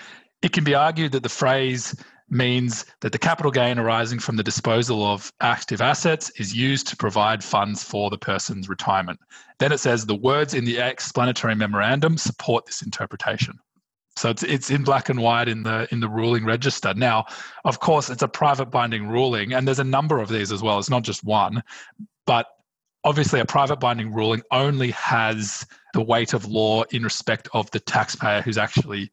it 0.43 0.53
can 0.53 0.65
be 0.65 0.75
argued 0.75 1.13
that 1.13 1.23
the 1.23 1.29
phrase 1.29 1.95
means 2.31 2.87
that 3.01 3.13
the 3.13 3.19
capital 3.19 3.51
gain 3.51 3.79
arising 3.79 4.19
from 4.19 4.37
the 4.37 4.43
disposal 4.43 5.05
of 5.05 5.33
active 5.41 5.81
assets 5.81 6.31
is 6.39 6.55
used 6.55 6.87
to 6.89 6.97
provide 6.97 7.43
funds 7.45 7.83
for 7.83 8.11
the 8.11 8.19
person's 8.19 8.69
retirement. 8.69 9.19
Then 9.59 9.73
it 9.73 9.79
says 9.79 10.07
the 10.07 10.15
words 10.15 10.55
in 10.55 10.65
the 10.65 10.79
explanatory 10.79 11.55
memorandum 11.55 12.17
support 12.17 12.67
this 12.67 12.83
interpretation. 12.83 13.59
So 14.17 14.31
it's 14.31 14.43
it's 14.43 14.71
in 14.71 14.85
black 14.85 15.09
and 15.09 15.21
white 15.21 15.49
in 15.49 15.65
the 15.65 15.89
in 15.91 16.01
the 16.01 16.09
ruling 16.09 16.45
register. 16.45 16.95
Now, 16.95 17.25
of 17.65 17.81
course, 17.81 18.11
it's 18.11 18.23
a 18.23 18.29
private 18.29 18.71
binding 18.71 19.09
ruling, 19.09 19.53
and 19.53 19.67
there's 19.67 19.81
a 19.81 19.85
number 19.85 20.21
of 20.21 20.29
these 20.29 20.53
as 20.53 20.63
well. 20.63 20.79
It's 20.79 20.91
not 20.91 21.03
just 21.03 21.25
one, 21.25 21.63
but 22.27 22.47
obviously, 23.03 23.41
a 23.41 23.45
private 23.45 23.81
binding 23.81 24.13
ruling 24.13 24.43
only 24.53 24.93
has 24.93 25.67
the 25.95 26.03
weight 26.03 26.33
of 26.33 26.47
law 26.47 26.83
in 26.91 27.03
respect 27.03 27.49
of 27.55 27.71
the 27.73 27.81
taxpayer 27.81 28.41
who's 28.41 28.59
actually 28.59 29.11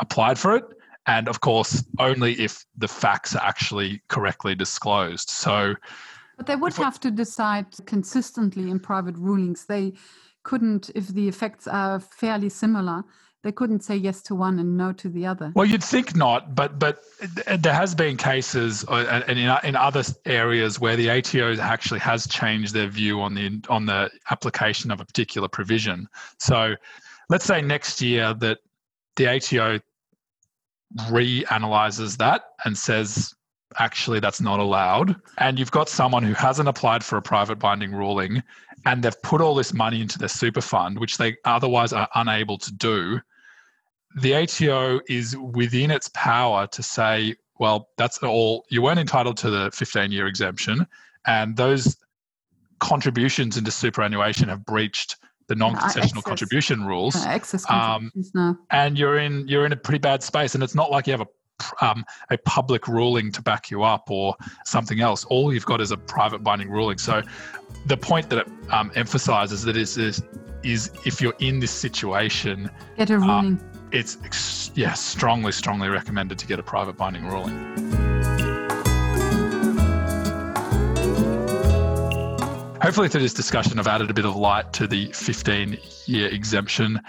applied 0.00 0.38
for 0.38 0.56
it 0.56 0.64
and 1.06 1.28
of 1.28 1.40
course 1.40 1.84
only 1.98 2.32
if 2.34 2.64
the 2.76 2.88
facts 2.88 3.34
are 3.34 3.42
actually 3.42 4.02
correctly 4.08 4.54
disclosed 4.54 5.30
so 5.30 5.74
but 6.36 6.46
they 6.46 6.56
would 6.56 6.74
have 6.74 6.98
to 6.98 7.10
decide 7.10 7.66
consistently 7.86 8.70
in 8.70 8.78
private 8.78 9.16
rulings 9.16 9.66
they 9.66 9.92
couldn't 10.42 10.90
if 10.94 11.08
the 11.08 11.28
effects 11.28 11.66
are 11.66 12.00
fairly 12.00 12.48
similar 12.48 13.02
they 13.42 13.52
couldn't 13.52 13.80
say 13.80 13.96
yes 13.96 14.20
to 14.22 14.34
one 14.34 14.58
and 14.58 14.76
no 14.76 14.92
to 14.92 15.08
the 15.08 15.26
other. 15.26 15.52
Well, 15.54 15.64
you'd 15.64 15.84
think 15.84 16.14
not, 16.14 16.54
but 16.54 16.78
but 16.78 17.02
there 17.58 17.72
has 17.72 17.94
been 17.94 18.16
cases 18.16 18.84
uh, 18.88 19.22
and 19.26 19.38
in, 19.38 19.56
in 19.64 19.76
other 19.76 20.02
areas 20.26 20.78
where 20.78 20.96
the 20.96 21.10
ATO 21.10 21.56
actually 21.56 22.00
has 22.00 22.26
changed 22.26 22.74
their 22.74 22.88
view 22.88 23.20
on 23.20 23.34
the 23.34 23.60
on 23.68 23.86
the 23.86 24.10
application 24.30 24.90
of 24.90 25.00
a 25.00 25.04
particular 25.04 25.48
provision. 25.48 26.06
So, 26.38 26.74
let's 27.30 27.44
say 27.44 27.62
next 27.62 28.02
year 28.02 28.34
that 28.34 28.58
the 29.16 29.28
ATO 29.28 29.80
reanalyzes 31.08 32.16
that 32.18 32.42
and 32.64 32.76
says, 32.76 33.34
actually, 33.78 34.20
that's 34.20 34.40
not 34.40 34.60
allowed. 34.60 35.16
And 35.38 35.58
you've 35.58 35.70
got 35.70 35.88
someone 35.88 36.22
who 36.22 36.34
hasn't 36.34 36.68
applied 36.68 37.04
for 37.04 37.16
a 37.16 37.22
private 37.22 37.58
binding 37.58 37.92
ruling 37.92 38.42
and 38.86 39.02
they've 39.02 39.22
put 39.22 39.40
all 39.40 39.54
this 39.54 39.72
money 39.72 40.00
into 40.00 40.18
their 40.18 40.28
super 40.28 40.60
fund, 40.60 40.98
which 40.98 41.18
they 41.18 41.36
otherwise 41.44 41.92
are 41.92 42.08
unable 42.14 42.58
to 42.58 42.72
do. 42.72 43.20
The 44.16 44.34
ATO 44.34 45.00
is 45.08 45.36
within 45.36 45.90
its 45.90 46.10
power 46.14 46.66
to 46.68 46.82
say, 46.82 47.36
well, 47.58 47.88
that's 47.96 48.18
all, 48.18 48.64
you 48.70 48.82
weren't 48.82 48.98
entitled 48.98 49.36
to 49.38 49.50
the 49.50 49.70
15 49.72 50.10
year 50.10 50.26
exemption. 50.26 50.86
And 51.26 51.56
those 51.56 51.96
contributions 52.80 53.56
into 53.56 53.70
superannuation 53.70 54.48
have 54.48 54.64
breached 54.64 55.16
the 55.48 55.54
non-concessional 55.56 56.22
contribution 56.22 56.86
rules. 56.86 57.14
Um, 57.74 58.12
no. 58.34 58.56
And 58.70 58.96
you're 58.96 59.18
in 59.18 59.46
you're 59.48 59.66
in 59.66 59.72
a 59.72 59.76
pretty 59.76 59.98
bad 59.98 60.22
space, 60.22 60.54
and 60.54 60.62
it's 60.62 60.76
not 60.76 60.92
like 60.92 61.08
you 61.08 61.12
have 61.12 61.20
a 61.20 61.26
um, 61.80 62.04
a 62.30 62.38
public 62.38 62.88
ruling 62.88 63.32
to 63.32 63.42
back 63.42 63.70
you 63.70 63.82
up 63.82 64.10
or 64.10 64.34
something 64.64 65.00
else. 65.00 65.24
All 65.24 65.52
you've 65.52 65.66
got 65.66 65.80
is 65.80 65.90
a 65.90 65.96
private 65.96 66.42
binding 66.42 66.70
ruling. 66.70 66.98
So 66.98 67.22
the 67.86 67.96
point 67.96 68.30
that 68.30 68.46
it 68.46 68.48
um, 68.70 68.90
emphasizes 68.94 69.62
that 69.64 69.76
is, 69.76 69.98
is 69.98 70.22
is 70.62 70.90
if 71.04 71.20
you're 71.20 71.36
in 71.40 71.58
this 71.58 71.70
situation, 71.70 72.70
get 72.96 73.10
a 73.10 73.16
uh, 73.16 73.18
ruling. 73.18 73.69
It's 73.92 74.18
ex- 74.24 74.70
yeah, 74.74 74.92
strongly, 74.92 75.52
strongly 75.52 75.88
recommended 75.88 76.38
to 76.38 76.46
get 76.46 76.58
a 76.58 76.62
private 76.62 76.96
binding 76.96 77.26
ruling. 77.26 77.56
Hopefully, 82.80 83.08
through 83.08 83.20
this 83.20 83.34
discussion, 83.34 83.78
I've 83.78 83.86
added 83.86 84.10
a 84.10 84.14
bit 84.14 84.24
of 84.24 84.36
light 84.36 84.72
to 84.74 84.86
the 84.86 85.12
15 85.12 85.76
year 86.06 86.28
exemption 86.28 87.00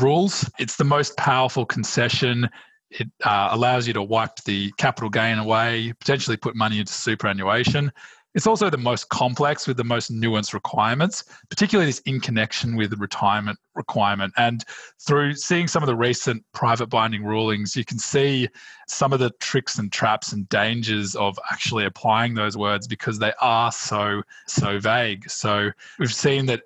rules. 0.00 0.50
It's 0.58 0.76
the 0.76 0.84
most 0.84 1.16
powerful 1.16 1.66
concession. 1.66 2.48
It 2.90 3.08
uh, 3.22 3.48
allows 3.50 3.86
you 3.86 3.92
to 3.92 4.02
wipe 4.02 4.36
the 4.44 4.72
capital 4.78 5.10
gain 5.10 5.38
away, 5.38 5.92
potentially 6.00 6.38
put 6.38 6.56
money 6.56 6.78
into 6.78 6.92
superannuation. 6.92 7.92
It's 8.34 8.46
also 8.46 8.68
the 8.70 8.76
most 8.76 9.08
complex 9.08 9.66
with 9.66 9.76
the 9.76 9.84
most 9.84 10.12
nuanced 10.12 10.52
requirements, 10.52 11.24
particularly 11.48 11.88
this 11.90 12.00
in 12.00 12.20
connection 12.20 12.76
with 12.76 12.90
the 12.90 12.96
retirement 12.96 13.58
requirement. 13.74 14.32
And 14.36 14.64
through 15.00 15.34
seeing 15.34 15.66
some 15.66 15.82
of 15.82 15.86
the 15.86 15.96
recent 15.96 16.44
private 16.52 16.88
binding 16.88 17.24
rulings, 17.24 17.74
you 17.74 17.84
can 17.84 17.98
see 17.98 18.48
some 18.86 19.12
of 19.12 19.18
the 19.18 19.30
tricks 19.40 19.78
and 19.78 19.90
traps 19.90 20.32
and 20.32 20.48
dangers 20.48 21.14
of 21.16 21.38
actually 21.50 21.86
applying 21.86 22.34
those 22.34 22.56
words 22.56 22.86
because 22.86 23.18
they 23.18 23.32
are 23.40 23.72
so, 23.72 24.22
so 24.46 24.78
vague. 24.78 25.28
So 25.30 25.70
we've 25.98 26.14
seen 26.14 26.46
that 26.46 26.62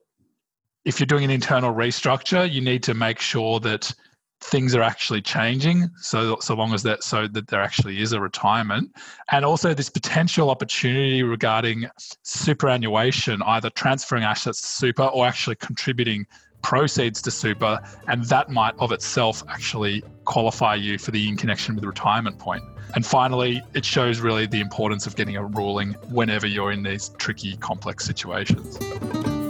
if 0.84 0.98
you're 0.98 1.06
doing 1.06 1.24
an 1.24 1.30
internal 1.30 1.72
restructure, 1.72 2.50
you 2.50 2.60
need 2.60 2.82
to 2.82 2.94
make 2.94 3.20
sure 3.20 3.60
that 3.60 3.94
things 4.42 4.74
are 4.74 4.82
actually 4.82 5.22
changing 5.22 5.88
so 6.00 6.36
so 6.40 6.54
long 6.54 6.74
as 6.74 6.82
that 6.82 7.02
so 7.04 7.28
that 7.28 7.46
there 7.48 7.62
actually 7.62 8.00
is 8.00 8.12
a 8.12 8.20
retirement. 8.20 8.94
And 9.30 9.44
also 9.44 9.72
this 9.72 9.88
potential 9.88 10.50
opportunity 10.50 11.22
regarding 11.22 11.86
superannuation 12.22 13.42
either 13.42 13.70
transferring 13.70 14.24
assets 14.24 14.60
to 14.60 14.66
super 14.66 15.04
or 15.04 15.26
actually 15.26 15.56
contributing 15.56 16.26
proceeds 16.62 17.20
to 17.22 17.30
super 17.30 17.80
and 18.06 18.24
that 18.24 18.48
might 18.48 18.74
of 18.78 18.92
itself 18.92 19.42
actually 19.48 20.02
qualify 20.24 20.74
you 20.74 20.96
for 20.98 21.10
the 21.10 21.28
in 21.28 21.36
connection 21.36 21.74
with 21.74 21.84
retirement 21.84 22.38
point. 22.38 22.62
And 22.94 23.06
finally 23.06 23.62
it 23.74 23.84
shows 23.84 24.20
really 24.20 24.46
the 24.46 24.60
importance 24.60 25.06
of 25.06 25.16
getting 25.16 25.36
a 25.36 25.44
ruling 25.44 25.94
whenever 26.10 26.46
you're 26.46 26.72
in 26.72 26.82
these 26.82 27.10
tricky 27.18 27.56
complex 27.56 28.04
situations 28.04 29.41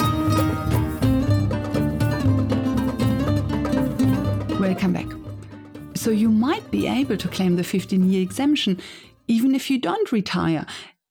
Welcome 4.72 4.94
back. 4.94 5.12
So 5.94 6.10
you 6.10 6.30
might 6.30 6.70
be 6.70 6.88
able 6.88 7.18
to 7.18 7.28
claim 7.28 7.56
the 7.56 7.62
15 7.62 8.10
year 8.10 8.22
exemption 8.22 8.80
even 9.28 9.54
if 9.54 9.70
you 9.70 9.78
don't 9.78 10.10
retire, 10.10 10.64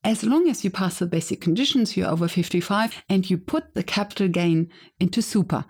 as 0.04 0.24
long 0.24 0.50
as 0.50 0.64
you 0.64 0.72
pass 0.72 0.98
the 0.98 1.06
basic 1.06 1.42
conditions, 1.42 1.96
you're 1.96 2.10
over 2.10 2.28
55, 2.28 3.04
and 3.08 3.30
you 3.30 3.38
put 3.38 3.76
the 3.76 3.84
capital 3.84 4.28
gain 4.28 4.72
into 5.00 5.22
super. 5.22 5.64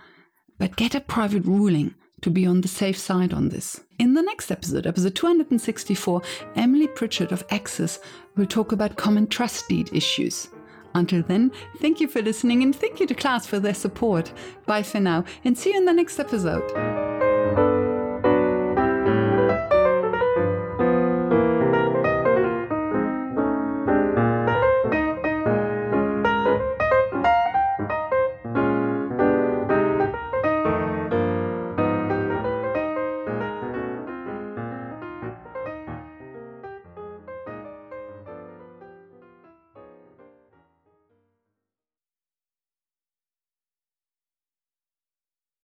But 0.57 0.77
get 0.77 0.95
a 0.95 1.01
private 1.01 1.45
ruling 1.45 1.93
to 2.21 2.29
be 2.29 2.45
on 2.45 2.61
the 2.61 2.69
safe 2.69 2.97
side 2.97 3.33
on 3.33 3.49
this. 3.49 3.81
In 3.99 4.13
the 4.13 4.21
next 4.21 4.51
episode, 4.51 4.87
episode 4.87 5.15
264, 5.15 6.21
Emily 6.55 6.87
Pritchard 6.87 7.33
of 7.33 7.43
Access 7.49 7.99
will 8.37 8.45
talk 8.45 8.71
about 8.71 8.95
common 8.95 9.27
trust 9.27 9.67
deed 9.67 9.89
issues. 9.91 10.47
Until 10.95 11.23
then, 11.23 11.51
thank 11.79 11.99
you 11.99 12.07
for 12.07 12.21
listening 12.21 12.63
and 12.63 12.73
thank 12.73 13.01
you 13.01 13.07
to 13.07 13.13
class 13.13 13.45
for 13.45 13.59
their 13.59 13.73
support. 13.73 14.31
Bye 14.65 14.83
for 14.83 15.01
now 15.01 15.25
and 15.43 15.57
see 15.57 15.71
you 15.71 15.77
in 15.77 15.85
the 15.85 15.93
next 15.93 16.19
episode. 16.19 17.10